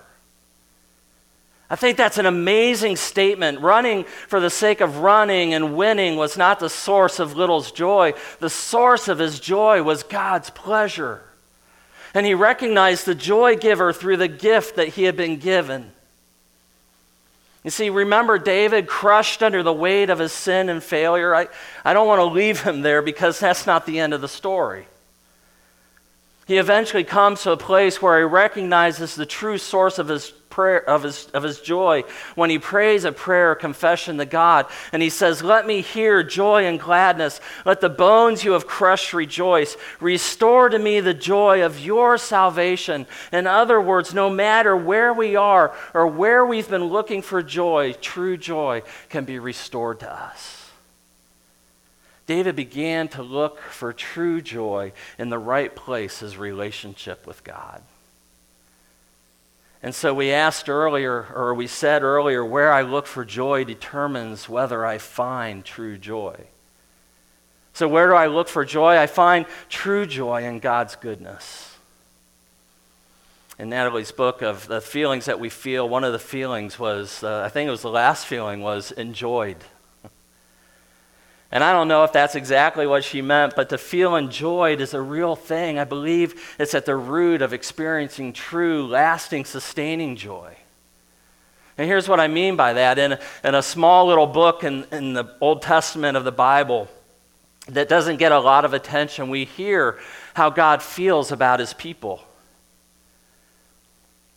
I 1.70 1.76
think 1.76 1.96
that's 1.96 2.18
an 2.18 2.26
amazing 2.26 2.96
statement. 2.96 3.60
Running 3.60 4.04
for 4.26 4.40
the 4.40 4.50
sake 4.50 4.80
of 4.80 4.98
running 4.98 5.54
and 5.54 5.76
winning 5.76 6.16
was 6.16 6.36
not 6.36 6.58
the 6.58 6.68
source 6.68 7.20
of 7.20 7.36
Liddell's 7.36 7.70
joy. 7.70 8.14
The 8.40 8.50
source 8.50 9.06
of 9.06 9.20
his 9.20 9.38
joy 9.38 9.80
was 9.82 10.02
God's 10.02 10.50
pleasure. 10.50 11.22
And 12.12 12.26
he 12.26 12.34
recognized 12.34 13.06
the 13.06 13.14
joy 13.14 13.54
giver 13.54 13.92
through 13.92 14.16
the 14.16 14.26
gift 14.26 14.76
that 14.76 14.88
he 14.88 15.04
had 15.04 15.16
been 15.16 15.36
given. 15.36 15.92
You 17.62 17.70
see, 17.70 17.88
remember 17.88 18.38
David 18.38 18.88
crushed 18.88 19.40
under 19.40 19.62
the 19.62 19.72
weight 19.72 20.10
of 20.10 20.18
his 20.18 20.32
sin 20.32 20.70
and 20.70 20.82
failure? 20.82 21.32
I, 21.36 21.46
I 21.84 21.92
don't 21.92 22.08
want 22.08 22.18
to 22.18 22.24
leave 22.24 22.62
him 22.62 22.82
there 22.82 23.00
because 23.00 23.38
that's 23.38 23.66
not 23.66 23.86
the 23.86 24.00
end 24.00 24.12
of 24.12 24.20
the 24.20 24.28
story. 24.28 24.86
He 26.46 26.56
eventually 26.56 27.04
comes 27.04 27.42
to 27.42 27.52
a 27.52 27.56
place 27.56 28.02
where 28.02 28.18
he 28.18 28.24
recognizes 28.24 29.14
the 29.14 29.26
true 29.26 29.56
source 29.56 30.00
of 30.00 30.08
his 30.08 30.32
prayer 30.50 30.86
of 30.88 31.04
his, 31.04 31.28
of 31.28 31.42
his 31.42 31.60
joy 31.60 32.02
when 32.34 32.50
he 32.50 32.58
prays 32.58 33.04
a 33.04 33.12
prayer 33.12 33.54
confession 33.54 34.18
to 34.18 34.26
God 34.26 34.66
and 34.92 35.00
he 35.00 35.08
says, 35.08 35.42
Let 35.42 35.66
me 35.66 35.80
hear 35.80 36.22
joy 36.22 36.66
and 36.66 36.78
gladness. 36.78 37.40
Let 37.64 37.80
the 37.80 37.88
bones 37.88 38.44
you 38.44 38.52
have 38.52 38.66
crushed 38.66 39.14
rejoice. 39.14 39.76
Restore 40.00 40.68
to 40.68 40.78
me 40.78 41.00
the 41.00 41.14
joy 41.14 41.64
of 41.64 41.80
your 41.80 42.18
salvation. 42.18 43.06
In 43.32 43.46
other 43.46 43.80
words, 43.80 44.12
no 44.12 44.28
matter 44.28 44.76
where 44.76 45.14
we 45.14 45.36
are 45.36 45.74
or 45.94 46.06
where 46.06 46.44
we've 46.44 46.68
been 46.68 46.84
looking 46.84 47.22
for 47.22 47.42
joy, 47.42 47.94
true 48.00 48.36
joy 48.36 48.82
can 49.08 49.24
be 49.24 49.38
restored 49.38 50.00
to 50.00 50.12
us. 50.12 50.60
David 52.26 52.54
began 52.54 53.08
to 53.08 53.22
look 53.22 53.58
for 53.58 53.92
true 53.92 54.40
joy 54.40 54.92
in 55.18 55.30
the 55.30 55.38
right 55.38 55.74
place, 55.74 56.20
his 56.20 56.36
relationship 56.36 57.26
with 57.26 57.42
God. 57.42 57.82
And 59.82 59.94
so 59.94 60.12
we 60.12 60.30
asked 60.30 60.68
earlier, 60.68 61.26
or 61.34 61.54
we 61.54 61.66
said 61.66 62.02
earlier, 62.02 62.44
where 62.44 62.72
I 62.72 62.82
look 62.82 63.06
for 63.06 63.24
joy 63.24 63.64
determines 63.64 64.48
whether 64.48 64.84
I 64.84 64.98
find 64.98 65.64
true 65.64 65.96
joy. 65.96 66.36
So, 67.72 67.88
where 67.88 68.08
do 68.08 68.14
I 68.14 68.26
look 68.26 68.48
for 68.48 68.64
joy? 68.64 68.98
I 68.98 69.06
find 69.06 69.46
true 69.70 70.04
joy 70.04 70.44
in 70.44 70.58
God's 70.58 70.96
goodness. 70.96 71.78
In 73.58 73.70
Natalie's 73.70 74.12
book 74.12 74.42
of 74.42 74.66
the 74.66 74.80
feelings 74.80 75.26
that 75.26 75.40
we 75.40 75.48
feel, 75.48 75.88
one 75.88 76.04
of 76.04 76.12
the 76.12 76.18
feelings 76.18 76.78
was, 76.78 77.22
uh, 77.22 77.42
I 77.44 77.48
think 77.48 77.68
it 77.68 77.70
was 77.70 77.82
the 77.82 77.90
last 77.90 78.26
feeling, 78.26 78.60
was 78.60 78.90
enjoyed. 78.92 79.58
And 81.52 81.64
I 81.64 81.72
don't 81.72 81.88
know 81.88 82.04
if 82.04 82.12
that's 82.12 82.36
exactly 82.36 82.86
what 82.86 83.02
she 83.02 83.22
meant, 83.22 83.56
but 83.56 83.70
to 83.70 83.78
feel 83.78 84.14
enjoyed 84.14 84.80
is 84.80 84.94
a 84.94 85.00
real 85.00 85.34
thing. 85.34 85.78
I 85.78 85.84
believe 85.84 86.54
it's 86.60 86.74
at 86.74 86.86
the 86.86 86.94
root 86.94 87.42
of 87.42 87.52
experiencing 87.52 88.32
true, 88.32 88.86
lasting, 88.86 89.44
sustaining 89.44 90.14
joy. 90.14 90.54
And 91.76 91.88
here's 91.88 92.08
what 92.08 92.20
I 92.20 92.28
mean 92.28 92.56
by 92.56 92.74
that. 92.74 92.98
In 92.98 93.18
in 93.42 93.54
a 93.54 93.62
small 93.62 94.06
little 94.06 94.26
book 94.26 94.62
in, 94.62 94.84
in 94.92 95.14
the 95.14 95.24
Old 95.40 95.62
Testament 95.62 96.16
of 96.16 96.24
the 96.24 96.32
Bible 96.32 96.88
that 97.68 97.88
doesn't 97.88 98.18
get 98.18 98.32
a 98.32 98.38
lot 98.38 98.64
of 98.64 98.74
attention, 98.74 99.28
we 99.28 99.44
hear 99.44 99.98
how 100.34 100.50
God 100.50 100.82
feels 100.82 101.32
about 101.32 101.58
his 101.58 101.72
people. 101.74 102.20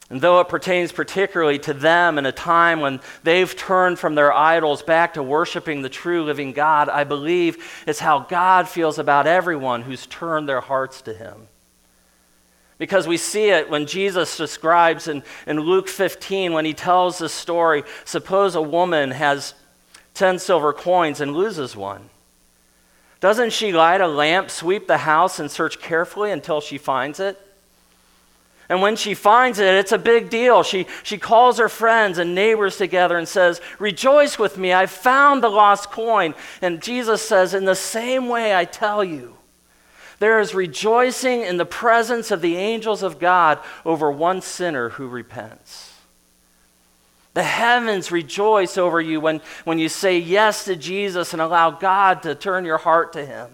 And 0.10 0.22
though 0.22 0.40
it 0.42 0.50
pertains 0.50 0.92
particularly 0.92 1.60
to 1.60 1.74
them 1.74 2.18
in 2.18 2.26
a 2.26 2.32
time 2.32 2.82
when 2.82 3.00
they've 3.24 3.56
turned 3.56 3.98
from 3.98 4.16
their 4.16 4.34
idols 4.34 4.84
back 4.84 5.14
to 5.14 5.24
worshiping 5.24 5.82
the 5.82 5.90
true 5.90 6.24
living 6.24 6.52
God, 6.52 6.90
I 6.90 7.04
believe 7.04 7.84
it's 7.88 8.00
how 8.00 8.20
God 8.20 8.68
feels 8.68 9.00
about 9.00 9.28
everyone 9.28 9.82
who's 9.82 10.06
turned 10.06 10.48
their 10.48 10.62
hearts 10.62 11.02
to 11.04 11.14
Him. 11.14 11.48
Because 12.78 13.08
we 13.08 13.18
see 13.18 13.50
it 13.50 13.70
when 13.70 13.86
Jesus 13.86 14.36
describes 14.36 15.08
in, 15.08 15.24
in 15.48 15.60
Luke 15.60 15.88
15, 15.88 16.54
when 16.54 16.66
he 16.66 16.74
tells 16.74 17.18
the 17.18 17.30
story 17.30 17.84
suppose 18.04 18.56
a 18.56 18.62
woman 18.62 19.12
has 19.12 19.54
10 20.16 20.40
silver 20.40 20.74
coins 20.74 21.22
and 21.22 21.34
loses 21.34 21.76
one. 21.76 22.10
Doesn't 23.20 23.54
she 23.54 23.72
light 23.72 24.02
a 24.02 24.08
lamp, 24.08 24.50
sweep 24.50 24.88
the 24.88 24.98
house, 24.98 25.40
and 25.40 25.50
search 25.50 25.80
carefully 25.80 26.32
until 26.32 26.60
she 26.60 26.78
finds 26.78 27.22
it? 27.22 27.40
And 28.74 28.82
when 28.82 28.96
she 28.96 29.14
finds 29.14 29.60
it, 29.60 29.72
it's 29.72 29.92
a 29.92 30.00
big 30.00 30.32
deal. 30.32 30.64
She, 30.64 30.88
she 31.04 31.20
calls 31.20 31.60
her 31.60 31.70
friends 31.70 32.18
and 32.18 32.34
neighbors 32.34 32.76
together 32.76 33.20
and 33.20 33.28
says, 33.28 33.62
Rejoice 33.78 34.40
with 34.40 34.58
me, 34.58 34.74
I 34.74 34.88
found 34.88 35.44
the 35.44 35.50
lost 35.50 35.92
coin. 35.92 36.34
And 36.60 36.82
Jesus 36.82 37.22
says, 37.22 37.54
In 37.54 37.66
the 37.66 37.76
same 37.76 38.30
way, 38.30 38.56
I 38.56 38.66
tell 38.66 39.04
you, 39.04 39.38
there 40.18 40.40
is 40.40 40.56
rejoicing 40.56 41.42
in 41.42 41.58
the 41.58 41.68
presence 41.68 42.32
of 42.32 42.42
the 42.42 42.58
angels 42.58 43.04
of 43.04 43.20
God 43.20 43.60
over 43.86 44.12
one 44.12 44.42
sinner 44.42 44.90
who 44.90 45.08
repents. 45.08 45.94
The 47.36 47.44
heavens 47.44 48.12
rejoice 48.12 48.76
over 48.76 49.00
you 49.00 49.22
when, 49.22 49.42
when 49.66 49.78
you 49.78 49.88
say 49.88 50.18
yes 50.18 50.66
to 50.66 50.76
Jesus 50.76 51.32
and 51.32 51.44
allow 51.44 51.70
God 51.70 52.24
to 52.24 52.34
turn 52.34 52.66
your 52.66 52.80
heart 52.80 53.14
to 53.14 53.24
Him. 53.24 53.52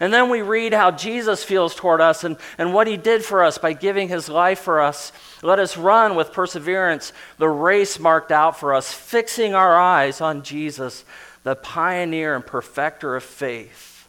And 0.00 0.12
then 0.12 0.30
we 0.30 0.42
read 0.42 0.72
how 0.72 0.92
Jesus 0.92 1.42
feels 1.42 1.74
toward 1.74 2.00
us 2.00 2.22
and, 2.22 2.36
and 2.56 2.72
what 2.72 2.86
he 2.86 2.96
did 2.96 3.24
for 3.24 3.42
us 3.42 3.58
by 3.58 3.72
giving 3.72 4.08
his 4.08 4.28
life 4.28 4.60
for 4.60 4.80
us. 4.80 5.10
Let 5.42 5.58
us 5.58 5.76
run 5.76 6.14
with 6.14 6.32
perseverance 6.32 7.12
the 7.36 7.48
race 7.48 7.98
marked 7.98 8.30
out 8.30 8.58
for 8.58 8.74
us, 8.74 8.92
fixing 8.92 9.54
our 9.54 9.76
eyes 9.76 10.20
on 10.20 10.42
Jesus, 10.44 11.04
the 11.42 11.56
pioneer 11.56 12.36
and 12.36 12.46
perfecter 12.46 13.16
of 13.16 13.24
faith, 13.24 14.08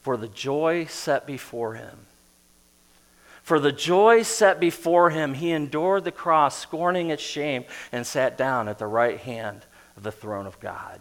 for 0.00 0.16
the 0.16 0.28
joy 0.28 0.86
set 0.86 1.26
before 1.26 1.74
him. 1.74 1.98
For 3.42 3.58
the 3.58 3.72
joy 3.72 4.22
set 4.22 4.58
before 4.58 5.10
him, 5.10 5.34
he 5.34 5.52
endured 5.52 6.04
the 6.04 6.12
cross, 6.12 6.58
scorning 6.58 7.10
its 7.10 7.22
shame, 7.22 7.64
and 7.92 8.06
sat 8.06 8.38
down 8.38 8.68
at 8.68 8.78
the 8.78 8.86
right 8.86 9.18
hand 9.18 9.64
of 9.96 10.02
the 10.02 10.12
throne 10.12 10.46
of 10.46 10.60
God. 10.60 11.00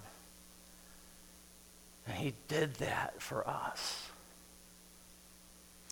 And 2.07 2.15
he 2.17 2.33
did 2.47 2.75
that 2.75 3.21
for 3.21 3.47
us. 3.47 4.09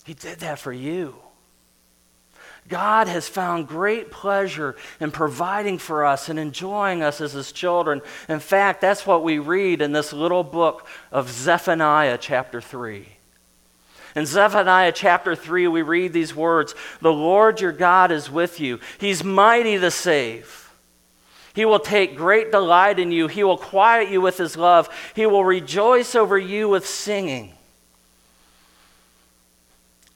He 0.05 0.13
did 0.13 0.39
that 0.39 0.59
for 0.59 0.71
you. 0.71 1.15
God 2.67 3.07
has 3.07 3.27
found 3.27 3.67
great 3.67 4.09
pleasure 4.09 4.75
in 4.99 5.11
providing 5.11 5.77
for 5.77 6.05
us 6.05 6.29
and 6.29 6.39
enjoying 6.39 7.03
us 7.03 7.21
as 7.21 7.33
his 7.33 7.51
children. 7.51 8.01
In 8.27 8.39
fact, 8.39 8.81
that's 8.81 9.05
what 9.05 9.23
we 9.23 9.37
read 9.37 9.81
in 9.81 9.91
this 9.91 10.11
little 10.11 10.43
book 10.43 10.87
of 11.11 11.29
Zephaniah, 11.29 12.17
chapter 12.17 12.61
3. 12.61 13.07
In 14.15 14.25
Zephaniah 14.25 14.93
chapter 14.93 15.35
3, 15.35 15.67
we 15.67 15.81
read 15.83 16.13
these 16.13 16.35
words 16.35 16.73
The 17.01 17.13
Lord 17.13 17.61
your 17.61 17.71
God 17.71 18.11
is 18.11 18.31
with 18.31 18.59
you, 18.59 18.79
he's 18.99 19.23
mighty 19.23 19.77
to 19.77 19.91
save. 19.91 20.64
He 21.55 21.63
will 21.63 21.79
take 21.79 22.17
great 22.17 22.51
delight 22.51 22.99
in 22.99 23.13
you. 23.13 23.27
He 23.27 23.43
will 23.43 23.57
quiet 23.57 24.09
you 24.09 24.19
with 24.19 24.37
his 24.37 24.57
love. 24.57 24.89
He 25.15 25.25
will 25.25 25.45
rejoice 25.45 26.13
over 26.13 26.37
you 26.37 26.67
with 26.67 26.85
singing. 26.85 27.53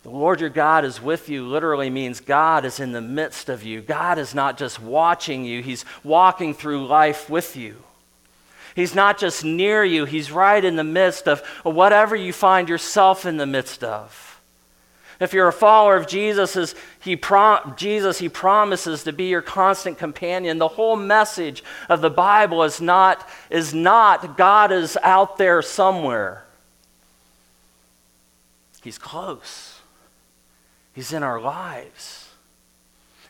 The 0.03 0.09
Lord 0.09 0.41
your 0.41 0.49
God 0.49 0.85
is 0.85 1.01
with 1.01 1.29
you 1.29 1.47
literally 1.47 1.89
means 1.89 2.19
God 2.19 2.65
is 2.65 2.79
in 2.79 2.91
the 2.91 3.01
midst 3.01 3.47
of 3.47 3.63
you. 3.63 3.81
God 3.81 4.17
is 4.17 4.35
not 4.35 4.57
just 4.57 4.81
watching 4.81 5.45
you, 5.45 5.61
He's 5.61 5.85
walking 6.03 6.53
through 6.53 6.87
life 6.87 7.29
with 7.29 7.55
you. 7.55 7.77
He's 8.75 8.95
not 8.95 9.17
just 9.17 9.43
near 9.43 9.83
you, 9.83 10.05
He's 10.05 10.31
right 10.31 10.63
in 10.63 10.75
the 10.75 10.83
midst 10.83 11.27
of 11.27 11.41
whatever 11.63 12.15
you 12.15 12.33
find 12.33 12.67
yourself 12.67 13.25
in 13.25 13.37
the 13.37 13.45
midst 13.45 13.83
of. 13.83 14.28
If 15.19 15.33
you're 15.33 15.49
a 15.49 15.53
follower 15.53 15.97
of 15.97 16.07
Jesus, 16.07 16.75
he 17.01 17.19
Jesus, 17.75 18.19
he 18.19 18.29
promises 18.29 19.03
to 19.03 19.11
be 19.11 19.25
your 19.25 19.41
constant 19.41 19.97
companion. 19.97 20.59
The 20.59 20.69
whole 20.69 20.95
message 20.95 21.63
of 21.89 21.99
the 21.99 22.09
Bible 22.09 22.63
is 22.63 22.79
not, 22.79 23.27
is 23.49 23.73
not 23.73 24.37
God 24.37 24.71
is 24.71 24.97
out 25.03 25.37
there 25.37 25.61
somewhere. 25.61 26.45
He's 28.81 28.97
close. 28.97 29.81
He's 30.93 31.11
in 31.11 31.21
our 31.21 31.41
lives. 31.41 32.29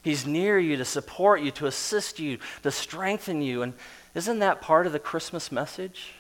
He's 0.03 0.27
near 0.27 0.59
you 0.59 0.77
to 0.77 0.85
support 0.85 1.41
you, 1.41 1.51
to 1.51 1.65
assist 1.65 2.19
you, 2.19 2.37
to 2.63 2.71
strengthen 2.71 3.41
you. 3.41 3.63
And 3.63 3.73
isn't 4.13 4.39
that 4.39 4.61
part 4.61 4.85
of 4.85 4.93
the 4.93 4.99
Christmas 4.99 5.51
message? 5.51 6.13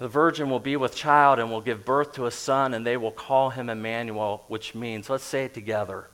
The 0.00 0.08
virgin 0.08 0.48
will 0.48 0.60
be 0.60 0.76
with 0.76 0.96
child 0.96 1.38
and 1.38 1.50
will 1.50 1.60
give 1.60 1.84
birth 1.84 2.14
to 2.14 2.24
a 2.24 2.30
son, 2.30 2.72
and 2.72 2.86
they 2.86 2.96
will 2.96 3.10
call 3.12 3.50
him 3.50 3.68
Emmanuel, 3.68 4.42
which 4.48 4.74
means, 4.74 5.10
let's 5.10 5.22
say 5.22 5.44
it 5.44 5.52
together 5.52 6.06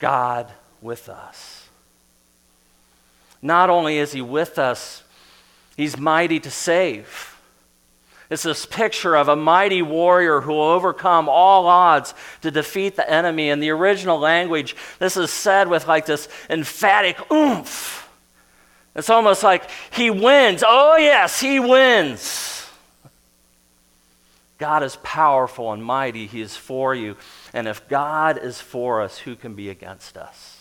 God 0.00 0.52
with 0.82 1.08
us. 1.08 1.68
Not 3.40 3.70
only 3.70 3.98
is 3.98 4.10
he 4.10 4.20
with 4.20 4.58
us, 4.58 5.04
he's 5.76 5.96
mighty 5.96 6.40
to 6.40 6.50
save. 6.50 7.36
It's 8.28 8.42
this 8.42 8.66
picture 8.66 9.16
of 9.16 9.28
a 9.28 9.36
mighty 9.36 9.82
warrior 9.82 10.40
who 10.40 10.54
will 10.54 10.62
overcome 10.62 11.28
all 11.28 11.68
odds 11.68 12.12
to 12.42 12.50
defeat 12.50 12.96
the 12.96 13.08
enemy. 13.08 13.50
In 13.50 13.60
the 13.60 13.70
original 13.70 14.18
language, 14.18 14.74
this 14.98 15.16
is 15.16 15.30
said 15.30 15.68
with 15.68 15.86
like 15.86 16.06
this 16.06 16.28
emphatic 16.50 17.18
oomph. 17.30 18.10
It's 18.96 19.10
almost 19.10 19.44
like 19.44 19.70
he 19.92 20.10
wins. 20.10 20.64
Oh, 20.66 20.96
yes, 20.96 21.38
he 21.38 21.60
wins. 21.60 22.55
God 24.58 24.82
is 24.82 24.96
powerful 25.02 25.72
and 25.72 25.84
mighty. 25.84 26.26
He 26.26 26.40
is 26.40 26.56
for 26.56 26.94
you. 26.94 27.16
And 27.52 27.68
if 27.68 27.88
God 27.88 28.38
is 28.38 28.60
for 28.60 29.02
us, 29.02 29.18
who 29.18 29.36
can 29.36 29.54
be 29.54 29.68
against 29.68 30.16
us? 30.16 30.56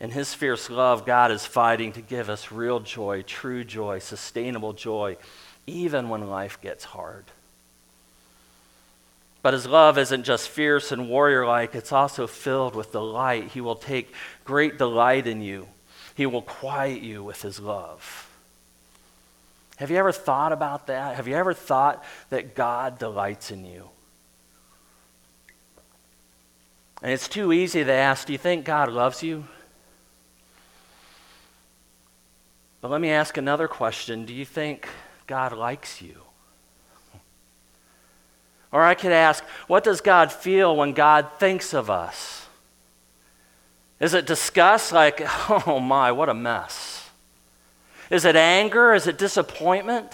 In 0.00 0.10
His 0.10 0.34
fierce 0.34 0.70
love, 0.70 1.06
God 1.06 1.30
is 1.30 1.46
fighting 1.46 1.92
to 1.92 2.02
give 2.02 2.28
us 2.28 2.52
real 2.52 2.80
joy, 2.80 3.22
true 3.22 3.64
joy, 3.64 3.98
sustainable 3.98 4.72
joy, 4.72 5.16
even 5.66 6.08
when 6.08 6.28
life 6.28 6.60
gets 6.60 6.84
hard. 6.84 7.24
But 9.42 9.54
His 9.54 9.66
love 9.66 9.96
isn't 9.96 10.24
just 10.24 10.48
fierce 10.48 10.92
and 10.92 11.08
warrior 11.08 11.46
like, 11.46 11.74
it's 11.74 11.92
also 11.92 12.26
filled 12.26 12.74
with 12.74 12.92
delight. 12.92 13.52
He 13.52 13.60
will 13.60 13.76
take 13.76 14.12
great 14.44 14.76
delight 14.76 15.26
in 15.26 15.40
you, 15.40 15.68
He 16.14 16.26
will 16.26 16.42
quiet 16.42 17.02
you 17.02 17.22
with 17.22 17.42
His 17.42 17.60
love. 17.60 18.25
Have 19.76 19.90
you 19.90 19.96
ever 19.96 20.12
thought 20.12 20.52
about 20.52 20.86
that? 20.86 21.16
Have 21.16 21.28
you 21.28 21.34
ever 21.34 21.52
thought 21.52 22.02
that 22.30 22.54
God 22.54 22.98
delights 22.98 23.50
in 23.50 23.64
you? 23.64 23.90
And 27.02 27.12
it's 27.12 27.28
too 27.28 27.52
easy 27.52 27.84
to 27.84 27.92
ask, 27.92 28.26
Do 28.26 28.32
you 28.32 28.38
think 28.38 28.64
God 28.64 28.90
loves 28.90 29.22
you? 29.22 29.44
But 32.80 32.90
let 32.90 33.00
me 33.00 33.10
ask 33.10 33.36
another 33.36 33.68
question 33.68 34.24
Do 34.24 34.32
you 34.32 34.44
think 34.44 34.88
God 35.26 35.52
likes 35.52 36.00
you? 36.00 36.22
Or 38.72 38.82
I 38.82 38.94
could 38.94 39.12
ask, 39.12 39.44
What 39.66 39.84
does 39.84 40.00
God 40.00 40.32
feel 40.32 40.74
when 40.74 40.92
God 40.92 41.28
thinks 41.38 41.74
of 41.74 41.90
us? 41.90 42.46
Is 44.00 44.14
it 44.14 44.26
disgust, 44.26 44.92
like, 44.92 45.20
oh 45.66 45.80
my, 45.80 46.12
what 46.12 46.28
a 46.28 46.34
mess? 46.34 46.95
Is 48.10 48.24
it 48.24 48.36
anger? 48.36 48.94
Is 48.94 49.06
it 49.06 49.18
disappointment? 49.18 50.12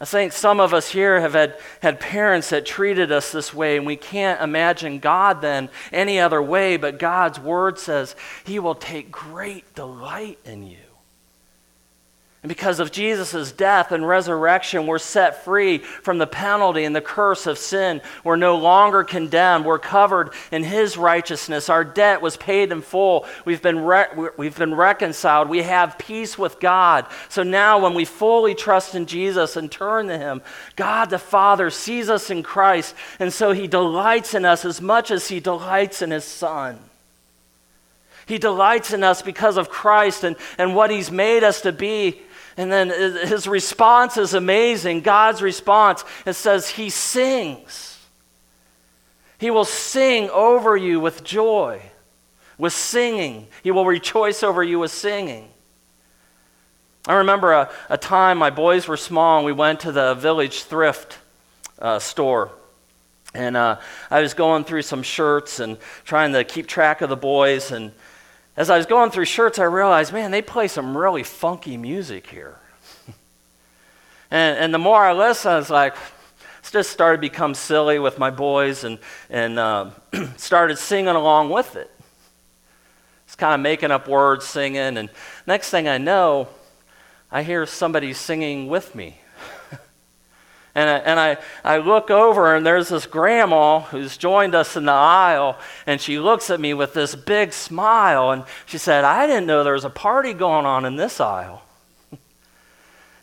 I 0.00 0.06
think 0.06 0.32
some 0.32 0.60
of 0.60 0.72
us 0.72 0.90
here 0.90 1.20
have 1.20 1.34
had, 1.34 1.58
had 1.82 2.00
parents 2.00 2.48
that 2.50 2.64
treated 2.64 3.12
us 3.12 3.32
this 3.32 3.52
way, 3.52 3.76
and 3.76 3.84
we 3.84 3.96
can't 3.96 4.40
imagine 4.40 4.98
God 4.98 5.42
then 5.42 5.68
any 5.92 6.18
other 6.18 6.40
way, 6.40 6.78
but 6.78 6.98
God's 6.98 7.38
word 7.38 7.78
says 7.78 8.16
He 8.44 8.58
will 8.58 8.74
take 8.74 9.12
great 9.12 9.74
delight 9.74 10.38
in 10.46 10.66
you. 10.66 10.78
And 12.42 12.48
because 12.48 12.80
of 12.80 12.90
Jesus' 12.90 13.52
death 13.52 13.92
and 13.92 14.08
resurrection, 14.08 14.86
we're 14.86 14.98
set 14.98 15.44
free 15.44 15.76
from 15.76 16.16
the 16.16 16.26
penalty 16.26 16.84
and 16.84 16.96
the 16.96 17.02
curse 17.02 17.46
of 17.46 17.58
sin. 17.58 18.00
We're 18.24 18.36
no 18.36 18.56
longer 18.56 19.04
condemned. 19.04 19.66
We're 19.66 19.78
covered 19.78 20.32
in 20.50 20.64
His 20.64 20.96
righteousness. 20.96 21.68
Our 21.68 21.84
debt 21.84 22.22
was 22.22 22.38
paid 22.38 22.72
in 22.72 22.80
full. 22.80 23.26
We've 23.44 23.60
been, 23.60 23.84
re- 23.84 24.30
we've 24.38 24.56
been 24.56 24.74
reconciled. 24.74 25.50
We 25.50 25.58
have 25.64 25.98
peace 25.98 26.38
with 26.38 26.60
God. 26.60 27.04
So 27.28 27.42
now, 27.42 27.78
when 27.78 27.92
we 27.92 28.06
fully 28.06 28.54
trust 28.54 28.94
in 28.94 29.04
Jesus 29.04 29.56
and 29.56 29.70
turn 29.70 30.06
to 30.06 30.16
Him, 30.16 30.40
God 30.76 31.10
the 31.10 31.18
Father 31.18 31.68
sees 31.68 32.08
us 32.08 32.30
in 32.30 32.42
Christ. 32.42 32.94
And 33.18 33.34
so 33.34 33.52
He 33.52 33.66
delights 33.66 34.32
in 34.32 34.46
us 34.46 34.64
as 34.64 34.80
much 34.80 35.10
as 35.10 35.28
He 35.28 35.40
delights 35.40 36.00
in 36.00 36.10
His 36.10 36.24
Son. 36.24 36.78
He 38.24 38.38
delights 38.38 38.94
in 38.94 39.04
us 39.04 39.20
because 39.20 39.58
of 39.58 39.68
Christ 39.68 40.24
and, 40.24 40.36
and 40.56 40.74
what 40.74 40.90
He's 40.90 41.10
made 41.10 41.44
us 41.44 41.60
to 41.62 41.72
be 41.72 42.22
and 42.56 42.70
then 42.70 42.88
his 42.88 43.46
response 43.46 44.16
is 44.16 44.34
amazing. 44.34 45.00
God's 45.00 45.42
response, 45.42 46.04
it 46.26 46.34
says, 46.34 46.68
He 46.68 46.90
sings. 46.90 47.98
He 49.38 49.50
will 49.50 49.64
sing 49.64 50.28
over 50.30 50.76
you 50.76 51.00
with 51.00 51.24
joy, 51.24 51.80
with 52.58 52.74
singing. 52.74 53.48
He 53.62 53.70
will 53.70 53.86
rejoice 53.86 54.42
over 54.42 54.62
you 54.62 54.80
with 54.80 54.90
singing. 54.90 55.48
I 57.06 57.14
remember 57.14 57.52
a, 57.52 57.70
a 57.88 57.96
time 57.96 58.36
my 58.36 58.50
boys 58.50 58.86
were 58.86 58.98
small 58.98 59.38
and 59.38 59.46
we 59.46 59.52
went 59.52 59.80
to 59.80 59.92
the 59.92 60.14
village 60.14 60.64
thrift 60.64 61.18
uh, 61.78 61.98
store. 61.98 62.50
And 63.32 63.56
uh, 63.56 63.78
I 64.10 64.20
was 64.20 64.34
going 64.34 64.64
through 64.64 64.82
some 64.82 65.02
shirts 65.02 65.60
and 65.60 65.78
trying 66.04 66.32
to 66.34 66.44
keep 66.44 66.66
track 66.66 67.00
of 67.00 67.08
the 67.08 67.16
boys. 67.16 67.72
And 67.72 67.92
as 68.60 68.68
I 68.68 68.76
was 68.76 68.84
going 68.84 69.10
through 69.10 69.24
shirts, 69.24 69.58
I 69.58 69.64
realized, 69.64 70.12
man, 70.12 70.30
they 70.30 70.42
play 70.42 70.68
some 70.68 70.94
really 70.94 71.22
funky 71.22 71.78
music 71.78 72.26
here. 72.26 72.58
and, 74.30 74.58
and 74.58 74.74
the 74.74 74.78
more 74.78 75.02
I 75.02 75.14
listened, 75.14 75.54
I 75.54 75.56
was 75.56 75.70
like, 75.70 75.96
it's 76.58 76.70
just 76.70 76.90
started 76.90 77.16
to 77.16 77.20
become 77.22 77.54
silly 77.54 77.98
with 77.98 78.18
my 78.18 78.28
boys 78.28 78.84
and, 78.84 78.98
and 79.30 79.58
uh, 79.58 79.88
started 80.36 80.76
singing 80.76 81.08
along 81.08 81.48
with 81.48 81.74
it. 81.74 81.90
It's 83.24 83.34
kind 83.34 83.54
of 83.54 83.60
making 83.60 83.92
up 83.92 84.06
words, 84.06 84.44
singing, 84.44 84.98
and 84.98 85.08
next 85.46 85.70
thing 85.70 85.88
I 85.88 85.96
know, 85.96 86.48
I 87.32 87.42
hear 87.42 87.64
somebody 87.64 88.12
singing 88.12 88.68
with 88.68 88.94
me. 88.94 89.22
And, 90.74 90.88
I, 90.88 90.98
and 90.98 91.18
I, 91.18 91.36
I 91.64 91.78
look 91.78 92.10
over, 92.10 92.54
and 92.54 92.64
there's 92.64 92.90
this 92.90 93.06
grandma 93.06 93.80
who's 93.80 94.16
joined 94.16 94.54
us 94.54 94.76
in 94.76 94.84
the 94.84 94.92
aisle, 94.92 95.58
and 95.86 96.00
she 96.00 96.18
looks 96.20 96.48
at 96.48 96.60
me 96.60 96.74
with 96.74 96.94
this 96.94 97.14
big 97.16 97.52
smile, 97.52 98.30
and 98.30 98.44
she 98.66 98.78
said, 98.78 99.02
I 99.02 99.26
didn't 99.26 99.46
know 99.46 99.64
there 99.64 99.72
was 99.72 99.84
a 99.84 99.90
party 99.90 100.32
going 100.32 100.66
on 100.66 100.84
in 100.84 100.94
this 100.94 101.20
aisle. 101.20 101.62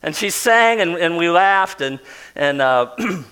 and 0.03 0.13
she 0.13 0.29
sang, 0.29 0.81
and, 0.81 0.95
and 0.95 1.17
we 1.17 1.29
laughed, 1.29 1.79
and, 1.79 1.99
and 2.35 2.61
uh, 2.61 2.93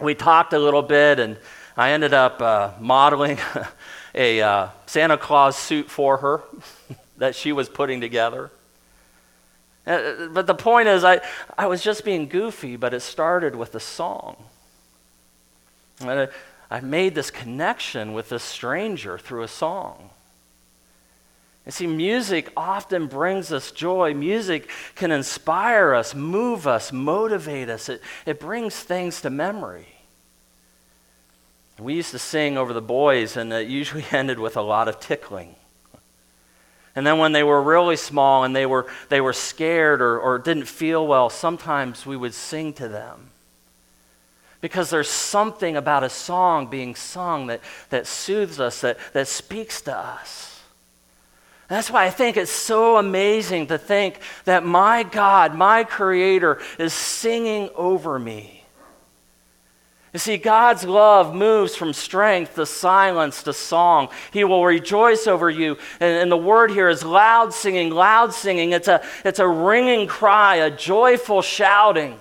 we 0.00 0.14
talked 0.14 0.52
a 0.52 0.58
little 0.58 0.82
bit, 0.82 1.18
and 1.18 1.38
I 1.78 1.92
ended 1.92 2.12
up 2.12 2.42
uh, 2.42 2.72
modeling 2.78 3.38
a 4.14 4.42
uh, 4.42 4.68
Santa 4.84 5.16
Claus 5.16 5.56
suit 5.56 5.90
for 5.90 6.18
her 6.18 6.42
that 7.16 7.34
she 7.34 7.52
was 7.52 7.70
putting 7.70 8.02
together. 8.02 8.50
Uh, 9.90 10.28
but 10.28 10.46
the 10.46 10.54
point 10.54 10.86
is, 10.86 11.02
I, 11.02 11.20
I 11.58 11.66
was 11.66 11.82
just 11.82 12.04
being 12.04 12.28
goofy, 12.28 12.76
but 12.76 12.94
it 12.94 13.00
started 13.00 13.56
with 13.56 13.74
a 13.74 13.80
song. 13.80 14.36
And 16.00 16.10
I, 16.10 16.28
I 16.70 16.80
made 16.80 17.16
this 17.16 17.30
connection 17.30 18.12
with 18.12 18.28
this 18.28 18.44
stranger 18.44 19.18
through 19.18 19.42
a 19.42 19.48
song. 19.48 20.10
You 21.66 21.72
see, 21.72 21.86
music 21.88 22.52
often 22.56 23.08
brings 23.08 23.52
us 23.52 23.72
joy. 23.72 24.14
Music 24.14 24.70
can 24.94 25.10
inspire 25.10 25.92
us, 25.92 26.14
move 26.14 26.68
us, 26.68 26.92
motivate 26.92 27.68
us. 27.68 27.88
It, 27.88 28.00
it 28.26 28.38
brings 28.38 28.76
things 28.76 29.20
to 29.22 29.30
memory. 29.30 29.88
We 31.80 31.94
used 31.94 32.12
to 32.12 32.18
sing 32.18 32.56
over 32.56 32.72
the 32.72 32.82
boys, 32.82 33.36
and 33.36 33.52
it 33.52 33.66
usually 33.66 34.04
ended 34.12 34.38
with 34.38 34.56
a 34.56 34.62
lot 34.62 34.86
of 34.86 35.00
tickling. 35.00 35.56
And 36.96 37.06
then 37.06 37.18
when 37.18 37.32
they 37.32 37.42
were 37.42 37.62
really 37.62 37.96
small 37.96 38.44
and 38.44 38.54
they 38.54 38.66
were, 38.66 38.86
they 39.08 39.20
were 39.20 39.32
scared 39.32 40.02
or, 40.02 40.18
or 40.18 40.38
didn't 40.38 40.64
feel 40.64 41.06
well, 41.06 41.30
sometimes 41.30 42.04
we 42.04 42.16
would 42.16 42.34
sing 42.34 42.72
to 42.74 42.88
them. 42.88 43.30
Because 44.60 44.90
there's 44.90 45.08
something 45.08 45.76
about 45.76 46.04
a 46.04 46.10
song 46.10 46.66
being 46.66 46.94
sung 46.94 47.46
that, 47.46 47.60
that 47.88 48.06
soothes 48.06 48.60
us, 48.60 48.80
that, 48.82 48.98
that 49.12 49.28
speaks 49.28 49.80
to 49.82 49.96
us. 49.96 50.60
That's 51.68 51.90
why 51.90 52.04
I 52.04 52.10
think 52.10 52.36
it's 52.36 52.50
so 52.50 52.96
amazing 52.96 53.68
to 53.68 53.78
think 53.78 54.18
that 54.44 54.66
my 54.66 55.04
God, 55.04 55.54
my 55.54 55.84
Creator, 55.84 56.60
is 56.80 56.92
singing 56.92 57.70
over 57.76 58.18
me. 58.18 58.59
You 60.12 60.18
see, 60.18 60.38
God's 60.38 60.84
love 60.84 61.34
moves 61.34 61.76
from 61.76 61.92
strength 61.92 62.56
to 62.56 62.66
silence 62.66 63.44
to 63.44 63.52
song. 63.52 64.08
He 64.32 64.42
will 64.42 64.64
rejoice 64.64 65.28
over 65.28 65.48
you. 65.48 65.78
And, 66.00 66.22
and, 66.22 66.32
the 66.32 66.36
word 66.36 66.72
here 66.72 66.88
is 66.88 67.04
loud 67.04 67.54
singing, 67.54 67.90
loud 67.90 68.34
singing. 68.34 68.72
It's 68.72 68.88
a, 68.88 69.02
it's 69.24 69.38
a 69.38 69.46
ringing 69.46 70.08
cry, 70.08 70.56
a 70.56 70.70
joyful 70.70 71.42
shouting. 71.42 72.18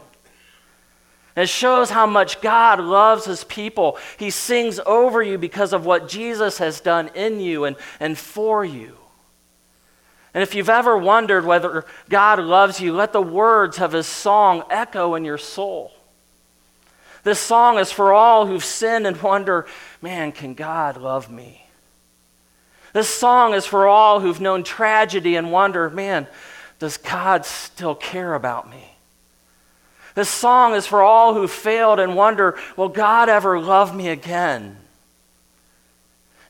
It 1.36 1.50
shows 1.50 1.90
how 1.90 2.06
much 2.06 2.42
God 2.42 2.80
loves 2.80 3.26
his 3.26 3.44
people. 3.44 3.98
He 4.18 4.30
sings 4.30 4.80
over 4.86 5.24
you 5.24 5.40
because 5.40 5.74
of 5.74 5.86
what 5.86 6.08
Jesus 6.08 6.60
has 6.60 6.82
done 6.82 7.10
in 7.16 7.40
you 7.40 7.66
and, 7.66 7.76
and 8.00 8.16
for 8.18 8.64
you. 8.64 8.98
And 10.34 10.44
if 10.44 10.54
you've 10.54 10.70
ever 10.70 10.96
wondered 10.96 11.44
whether 11.44 11.86
God 12.08 12.40
loves 12.40 12.80
you, 12.80 12.94
let 12.94 13.14
the 13.14 13.22
words 13.22 13.80
of 13.80 13.94
his 13.94 14.06
song 14.06 14.64
echo 14.70 15.16
in 15.16 15.26
your 15.26 15.40
soul. 15.40 15.92
This 17.24 17.40
song 17.40 17.78
is 17.78 17.92
for 17.92 18.14
all 18.14 18.46
who've 18.46 18.64
sinned 18.64 19.06
and 19.06 19.22
wonder, 19.22 19.68
man, 20.02 20.32
can 20.32 20.54
God 20.54 20.98
love 20.98 21.30
me? 21.30 21.66
This 22.94 23.10
song 23.10 23.54
is 23.54 23.66
for 23.66 23.88
all 23.88 24.20
who've 24.20 24.42
known 24.42 24.64
tragedy 24.64 25.36
and 25.36 25.52
wonder, 25.52 25.90
man, 25.90 26.28
does 26.80 26.98
God 26.98 27.46
still 27.46 27.94
care 27.94 28.34
about 28.34 28.70
me? 28.70 28.96
This 30.16 30.30
song 30.30 30.74
is 30.74 30.88
for 30.88 31.04
all 31.04 31.34
who 31.34 31.48
failed 31.48 32.00
and 32.00 32.16
wonder, 32.16 32.58
will 32.76 32.90
God 32.90 33.30
ever 33.30 33.60
love 33.60 33.96
me 33.96 34.10
again? 34.10 34.79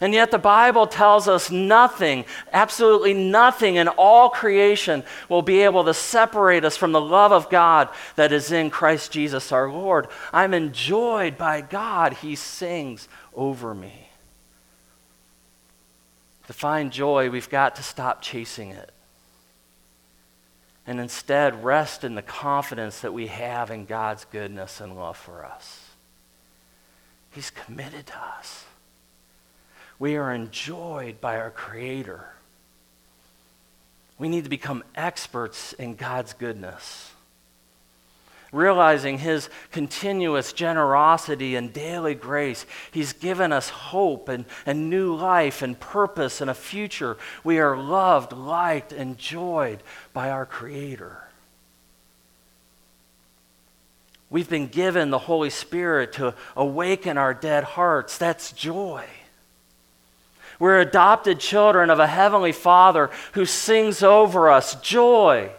And 0.02 0.14
yet, 0.14 0.32
the 0.32 0.38
Bible 0.38 0.88
tells 0.88 1.28
us 1.28 1.52
nothing, 1.52 2.24
absolutely 2.54 3.14
nothing 3.14 3.76
in 3.76 3.90
all 3.90 4.30
creation 4.30 5.04
will 5.28 5.42
be 5.42 5.62
able 5.62 5.84
to 5.84 5.94
separate 5.94 6.64
us 6.64 6.78
from 6.78 6.94
the 6.94 7.02
love 7.02 7.34
of 7.34 7.50
God 7.50 7.90
that 8.16 8.32
is 8.32 8.52
in 8.54 8.70
Christ 8.70 9.12
Jesus 9.12 9.52
our 9.52 9.70
Lord. 9.70 10.08
I'm 10.32 10.54
enjoyed 10.54 11.38
by 11.38 11.60
God, 11.60 12.14
He 12.14 12.36
sings 12.36 13.10
over 13.34 13.76
me. 13.76 14.10
To 16.48 16.54
find 16.54 16.94
joy, 16.94 17.30
we've 17.30 17.50
got 17.50 17.76
to 17.76 17.84
stop 17.84 18.22
chasing 18.22 18.72
it 18.72 18.92
and 20.88 21.00
instead 21.00 21.64
rest 21.64 22.04
in 22.04 22.16
the 22.16 22.22
confidence 22.24 23.02
that 23.02 23.14
we 23.14 23.28
have 23.28 23.70
in 23.70 23.86
God's 23.86 24.26
goodness 24.26 24.82
and 24.82 24.96
love 24.96 25.18
for 25.18 25.46
us. 25.46 25.90
He's 27.30 27.52
committed 27.52 28.08
to 28.08 28.18
us 28.18 28.66
we 30.00 30.15
are 30.15 30.33
enjoyed 30.33 31.19
by 31.19 31.37
our 31.37 31.52
Creator. 31.52 32.25
We 34.17 34.29
need 34.29 34.45
to 34.45 34.50
become 34.50 34.83
experts 34.95 35.73
in 35.73 35.95
God's 35.95 36.33
goodness. 36.33 37.12
Realizing 38.52 39.19
His 39.19 39.50
continuous 39.71 40.54
generosity 40.54 41.56
and 41.56 41.71
daily 41.71 42.15
grace, 42.15 42.65
He's 42.91 43.13
given 43.13 43.52
us 43.52 43.69
hope 43.69 44.29
and, 44.29 44.45
and 44.65 44.89
new 44.89 45.13
life 45.13 45.62
and 45.62 45.79
purpose 45.79 46.41
and 46.41 46.50
a 46.50 46.56
future. 46.56 47.17
We 47.43 47.60
are 47.60 47.77
loved, 47.77 48.31
liked, 48.33 48.93
enjoyed 48.93 49.83
by 50.13 50.31
our 50.31 50.45
Creator. 50.45 51.25
We've 54.31 54.50
been 54.50 54.67
given 54.67 55.10
the 55.10 55.19
Holy 55.19 55.50
Spirit 55.50 56.13
to 56.13 56.35
awaken 56.56 57.17
our 57.17 57.33
dead 57.33 57.63
hearts. 57.63 58.17
That's 58.17 58.52
joy. 58.52 59.06
We're 60.60 60.82
adopted 60.82 61.40
children 61.40 61.90
of 61.90 62.00
a 62.00 62.08
heavenly 62.08 62.52
Father 62.52 63.10
who 63.32 63.46
sings 63.46 64.04
over 64.04 64.50
us 64.50 64.76
joy. 64.82 65.52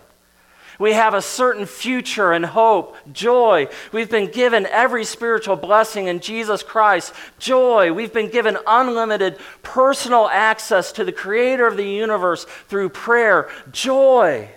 We 0.79 0.93
have 0.93 1.13
a 1.13 1.21
certain 1.21 1.67
future 1.67 2.33
and 2.33 2.45
hope, 2.45 2.97
joy. 3.13 3.69
We've 3.93 4.09
been 4.09 4.31
given 4.31 4.65
every 4.65 5.05
spiritual 5.05 5.57
blessing 5.57 6.07
in 6.07 6.21
Jesus 6.21 6.63
Christ, 6.63 7.13
joy. 7.39 7.93
We've 7.93 8.13
been 8.13 8.31
given 8.31 8.57
unlimited 8.67 9.39
personal 9.63 10.27
access 10.29 10.93
to 10.93 11.05
the 11.05 11.13
Creator 11.13 11.67
of 11.67 11.77
the 11.77 11.87
universe 11.87 12.45
through 12.69 12.91
prayer, 12.91 13.51
joy. 13.71 14.49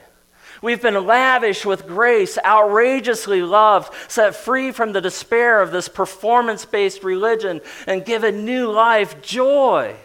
We've 0.61 0.81
been 0.81 1.05
lavished 1.05 1.65
with 1.65 1.87
grace, 1.87 2.37
outrageously 2.37 3.41
loved, 3.41 3.93
set 4.09 4.33
free 4.33 4.71
from 4.71 4.93
the 4.93 5.01
despair 5.01 5.61
of 5.61 5.71
this 5.71 5.89
performance 5.89 6.63
based 6.63 7.03
religion, 7.03 7.59
and 7.85 8.05
given 8.05 8.45
new 8.45 8.71
life, 8.71 9.21
joy. 9.21 9.97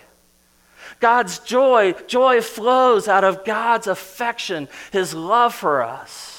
God's 1.01 1.39
joy, 1.39 1.93
joy 2.07 2.41
flows 2.41 3.09
out 3.09 3.25
of 3.25 3.45
God's 3.45 3.87
affection, 3.87 4.69
His 4.93 5.15
love 5.15 5.55
for 5.55 5.83
us. 5.83 6.39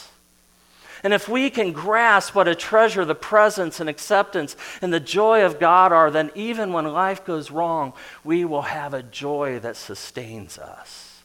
And 1.04 1.14
if 1.14 1.30
we 1.30 1.50
can 1.50 1.72
grasp 1.72 2.36
what 2.36 2.48
a 2.48 2.56
treasure 2.56 3.06
the 3.06 3.16
presence 3.16 3.80
and 3.80 3.90
acceptance 3.90 4.58
and 4.82 4.92
the 4.92 5.00
joy 5.00 5.46
of 5.46 5.60
God 5.60 5.94
are, 5.94 6.12
then 6.12 6.30
even 6.36 6.74
when 6.74 6.92
life 6.92 7.24
goes 7.24 7.52
wrong, 7.52 7.94
we 8.24 8.44
will 8.44 8.64
have 8.64 8.94
a 8.94 9.04
joy 9.04 9.60
that 9.60 9.78
sustains 9.78 10.58
us. 10.58 11.22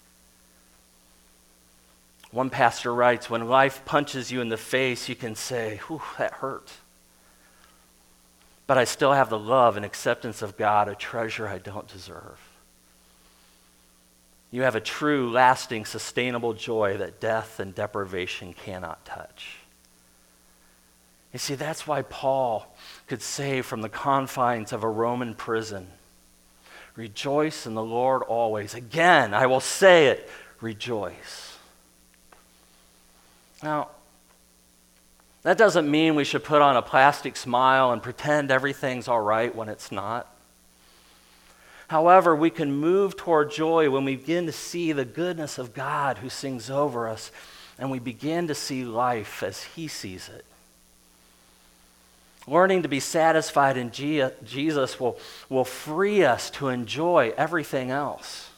One 2.30 2.50
pastor 2.50 2.94
writes 2.94 3.28
When 3.28 3.48
life 3.48 3.84
punches 3.84 4.30
you 4.30 4.40
in 4.40 4.48
the 4.48 4.56
face, 4.56 5.08
you 5.08 5.16
can 5.16 5.34
say, 5.34 5.80
Whew, 5.88 6.02
that 6.18 6.34
hurt. 6.34 6.70
But 8.66 8.78
I 8.78 8.84
still 8.84 9.12
have 9.12 9.28
the 9.28 9.38
love 9.38 9.76
and 9.76 9.84
acceptance 9.84 10.40
of 10.40 10.56
God, 10.56 10.88
a 10.88 10.94
treasure 10.94 11.48
I 11.48 11.58
don't 11.58 11.88
deserve. 11.88 12.38
You 14.54 14.62
have 14.62 14.76
a 14.76 14.80
true, 14.80 15.32
lasting, 15.32 15.84
sustainable 15.84 16.52
joy 16.52 16.98
that 16.98 17.18
death 17.18 17.58
and 17.58 17.74
deprivation 17.74 18.52
cannot 18.52 19.04
touch. 19.04 19.56
You 21.32 21.40
see, 21.40 21.56
that's 21.56 21.88
why 21.88 22.02
Paul 22.02 22.72
could 23.08 23.20
say 23.20 23.62
from 23.62 23.82
the 23.82 23.88
confines 23.88 24.72
of 24.72 24.84
a 24.84 24.88
Roman 24.88 25.34
prison, 25.34 25.88
Rejoice 26.94 27.66
in 27.66 27.74
the 27.74 27.82
Lord 27.82 28.22
always. 28.22 28.74
Again, 28.74 29.34
I 29.34 29.46
will 29.46 29.58
say 29.58 30.06
it, 30.06 30.30
rejoice. 30.60 31.58
Now, 33.60 33.88
that 35.42 35.58
doesn't 35.58 35.90
mean 35.90 36.14
we 36.14 36.22
should 36.22 36.44
put 36.44 36.62
on 36.62 36.76
a 36.76 36.82
plastic 36.82 37.34
smile 37.34 37.90
and 37.90 38.00
pretend 38.00 38.52
everything's 38.52 39.08
all 39.08 39.20
right 39.20 39.52
when 39.52 39.68
it's 39.68 39.90
not. 39.90 40.32
However, 41.88 42.34
we 42.34 42.50
can 42.50 42.72
move 42.72 43.16
toward 43.16 43.50
joy 43.50 43.90
when 43.90 44.04
we 44.04 44.16
begin 44.16 44.46
to 44.46 44.52
see 44.52 44.92
the 44.92 45.04
goodness 45.04 45.58
of 45.58 45.74
God 45.74 46.18
who 46.18 46.28
sings 46.28 46.70
over 46.70 47.08
us 47.08 47.30
and 47.78 47.90
we 47.90 47.98
begin 47.98 48.48
to 48.48 48.54
see 48.54 48.84
life 48.84 49.42
as 49.42 49.62
He 49.62 49.88
sees 49.88 50.28
it. 50.28 50.44
Learning 52.46 52.82
to 52.82 52.88
be 52.88 53.00
satisfied 53.00 53.76
in 53.76 53.90
Jesus 53.90 55.00
will, 55.00 55.18
will 55.48 55.64
free 55.64 56.24
us 56.24 56.50
to 56.50 56.68
enjoy 56.68 57.32
everything 57.36 57.90
else. 57.90 58.50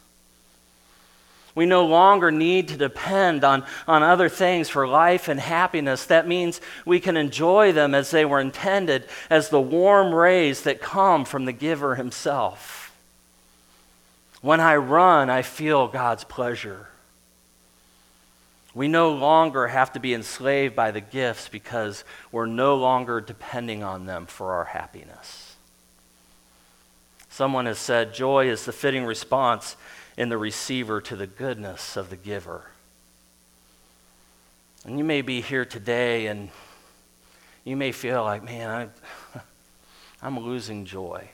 We 1.54 1.66
no 1.66 1.86
longer 1.86 2.30
need 2.30 2.68
to 2.68 2.76
depend 2.76 3.42
on, 3.42 3.64
on 3.88 4.02
other 4.02 4.28
things 4.28 4.68
for 4.68 4.86
life 4.86 5.28
and 5.28 5.40
happiness. 5.40 6.04
That 6.04 6.28
means 6.28 6.60
we 6.84 7.00
can 7.00 7.16
enjoy 7.16 7.72
them 7.72 7.94
as 7.94 8.10
they 8.10 8.26
were 8.26 8.40
intended, 8.40 9.06
as 9.30 9.48
the 9.48 9.60
warm 9.60 10.14
rays 10.14 10.62
that 10.62 10.82
come 10.82 11.24
from 11.24 11.46
the 11.46 11.52
giver 11.52 11.94
himself. 11.94 12.85
When 14.42 14.60
I 14.60 14.76
run, 14.76 15.30
I 15.30 15.42
feel 15.42 15.88
God's 15.88 16.24
pleasure. 16.24 16.88
We 18.74 18.88
no 18.88 19.10
longer 19.12 19.68
have 19.68 19.94
to 19.94 20.00
be 20.00 20.12
enslaved 20.12 20.76
by 20.76 20.90
the 20.90 21.00
gifts 21.00 21.48
because 21.48 22.04
we're 22.30 22.46
no 22.46 22.76
longer 22.76 23.22
depending 23.22 23.82
on 23.82 24.04
them 24.04 24.26
for 24.26 24.52
our 24.52 24.66
happiness. 24.66 25.56
Someone 27.30 27.66
has 27.66 27.78
said 27.78 28.14
joy 28.14 28.48
is 28.48 28.64
the 28.64 28.72
fitting 28.72 29.04
response 29.04 29.76
in 30.16 30.28
the 30.28 30.38
receiver 30.38 31.00
to 31.02 31.16
the 31.16 31.26
goodness 31.26 31.96
of 31.96 32.10
the 32.10 32.16
giver. 32.16 32.70
And 34.84 34.98
you 34.98 35.04
may 35.04 35.22
be 35.22 35.40
here 35.40 35.64
today 35.64 36.26
and 36.26 36.50
you 37.64 37.76
may 37.76 37.92
feel 37.92 38.22
like, 38.22 38.44
man, 38.44 38.90
I, 39.34 39.40
I'm 40.22 40.38
losing 40.38 40.84
joy. 40.84 41.28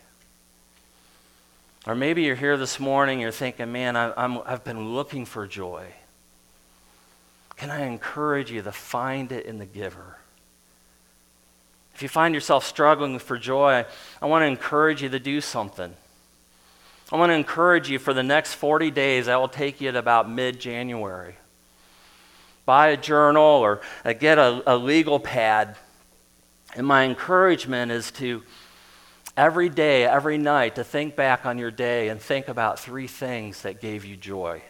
Or 1.86 1.94
maybe 1.94 2.22
you're 2.22 2.36
here 2.36 2.56
this 2.56 2.78
morning, 2.78 3.20
you're 3.20 3.32
thinking, 3.32 3.72
man, 3.72 3.96
I, 3.96 4.12
I'm, 4.16 4.38
I've 4.46 4.62
been 4.62 4.94
looking 4.94 5.24
for 5.24 5.46
joy. 5.48 5.86
Can 7.56 7.70
I 7.70 7.86
encourage 7.86 8.50
you 8.50 8.62
to 8.62 8.72
find 8.72 9.32
it 9.32 9.46
in 9.46 9.58
the 9.58 9.66
giver? 9.66 10.18
If 11.94 12.02
you 12.02 12.08
find 12.08 12.34
yourself 12.34 12.64
struggling 12.64 13.18
for 13.18 13.36
joy, 13.36 13.84
I 14.20 14.26
want 14.26 14.42
to 14.42 14.46
encourage 14.46 15.02
you 15.02 15.08
to 15.08 15.18
do 15.18 15.40
something. 15.40 15.94
I 17.10 17.16
want 17.16 17.30
to 17.30 17.34
encourage 17.34 17.90
you 17.90 17.98
for 17.98 18.14
the 18.14 18.22
next 18.22 18.54
40 18.54 18.90
days, 18.90 19.26
that 19.26 19.36
will 19.36 19.48
take 19.48 19.80
you 19.80 19.92
to 19.92 19.98
about 19.98 20.30
mid 20.30 20.60
January. 20.60 21.34
Buy 22.64 22.88
a 22.88 22.96
journal 22.96 23.42
or 23.42 23.80
uh, 24.04 24.12
get 24.12 24.38
a, 24.38 24.62
a 24.66 24.76
legal 24.76 25.18
pad. 25.18 25.76
And 26.74 26.86
my 26.86 27.04
encouragement 27.04 27.92
is 27.92 28.10
to 28.12 28.42
every 29.36 29.68
day, 29.68 30.04
every 30.04 30.38
night, 30.38 30.76
to 30.76 30.84
think 30.84 31.16
back 31.16 31.46
on 31.46 31.58
your 31.58 31.70
day 31.70 32.08
and 32.08 32.20
think 32.20 32.48
about 32.48 32.78
three 32.78 33.06
things 33.06 33.62
that 33.62 33.80
gave 33.80 34.04
you 34.04 34.16
joy. 34.16 34.62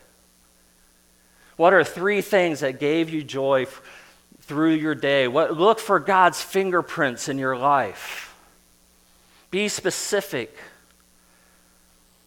What 1.56 1.72
are 1.72 1.84
three 1.84 2.22
things 2.22 2.60
that 2.60 2.80
gave 2.80 3.10
you 3.10 3.22
joy 3.22 3.62
f- 3.62 3.82
through 4.40 4.74
your 4.74 4.94
day? 4.94 5.28
What, 5.28 5.56
look 5.56 5.78
for 5.78 6.00
God's 6.00 6.40
fingerprints 6.40 7.28
in 7.28 7.38
your 7.38 7.56
life. 7.56 8.34
Be 9.50 9.68
specific 9.68 10.56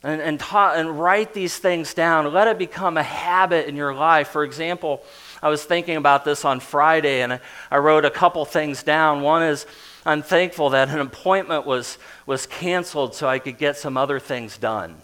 and, 0.03 0.21
and, 0.21 0.39
ta- 0.39 0.73
and 0.75 0.99
write 0.99 1.33
these 1.33 1.57
things 1.57 1.95
down. 1.95 2.31
Let 2.31 2.47
it 2.47 2.59
become 2.59 2.97
a 2.97 3.03
habit 3.03 3.67
in 3.67 3.75
your 3.75 3.93
life. 3.93 4.27
For 4.27 4.43
example, 4.43 5.03
I 5.41 5.49
was 5.49 5.63
thinking 5.63 5.95
about 5.97 6.23
this 6.23 6.45
on 6.45 6.59
Friday 6.59 7.21
and 7.21 7.33
I, 7.33 7.39
I 7.71 7.77
wrote 7.79 8.05
a 8.05 8.11
couple 8.11 8.45
things 8.45 8.83
down. 8.83 9.21
One 9.21 9.41
is 9.41 9.65
I'm 10.05 10.21
thankful 10.21 10.69
that 10.69 10.89
an 10.89 10.99
appointment 10.99 11.65
was, 11.65 11.97
was 12.25 12.45
canceled 12.45 13.15
so 13.15 13.27
I 13.27 13.39
could 13.39 13.57
get 13.57 13.75
some 13.75 13.97
other 13.97 14.19
things 14.19 14.57
done. 14.57 14.97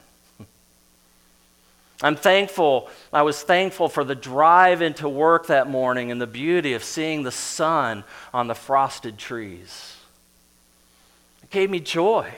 I'm 2.04 2.16
thankful, 2.16 2.90
I 3.14 3.22
was 3.22 3.42
thankful 3.42 3.88
for 3.88 4.04
the 4.04 4.16
drive 4.16 4.82
into 4.82 5.08
work 5.08 5.48
that 5.48 5.68
morning 5.68 6.12
and 6.12 6.20
the 6.20 6.28
beauty 6.28 6.74
of 6.74 6.84
seeing 6.84 7.24
the 7.24 7.32
sun 7.32 8.04
on 8.34 8.48
the 8.48 8.56
frosted 8.56 9.18
trees. 9.18 9.98
It 11.44 11.52
gave 11.52 11.70
me 11.70 11.80
joy. 11.80 12.32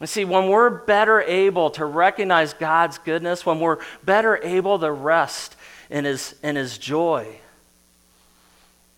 And 0.00 0.08
see, 0.08 0.24
when 0.24 0.48
we're 0.48 0.70
better 0.70 1.22
able 1.22 1.70
to 1.70 1.84
recognize 1.84 2.52
God's 2.52 2.98
goodness, 2.98 3.46
when 3.46 3.60
we're 3.60 3.78
better 4.04 4.40
able 4.42 4.78
to 4.80 4.90
rest 4.90 5.56
in 5.88 6.04
His, 6.04 6.34
in 6.42 6.56
his 6.56 6.78
joy, 6.78 7.38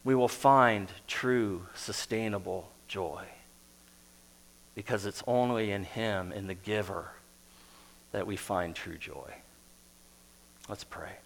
we 0.07 0.15
will 0.15 0.29
find 0.29 0.89
true, 1.09 1.67
sustainable 1.75 2.71
joy. 2.87 3.25
Because 4.77 5.05
it's 5.05 5.25
only 5.27 5.73
in 5.73 5.83
Him, 5.83 6.31
in 6.31 6.47
the 6.47 6.55
giver, 6.55 7.11
that 8.13 8.25
we 8.25 8.37
find 8.37 8.77
true 8.77 8.99
joy. 8.99 9.35
Let's 10.69 10.85
pray. 10.85 11.17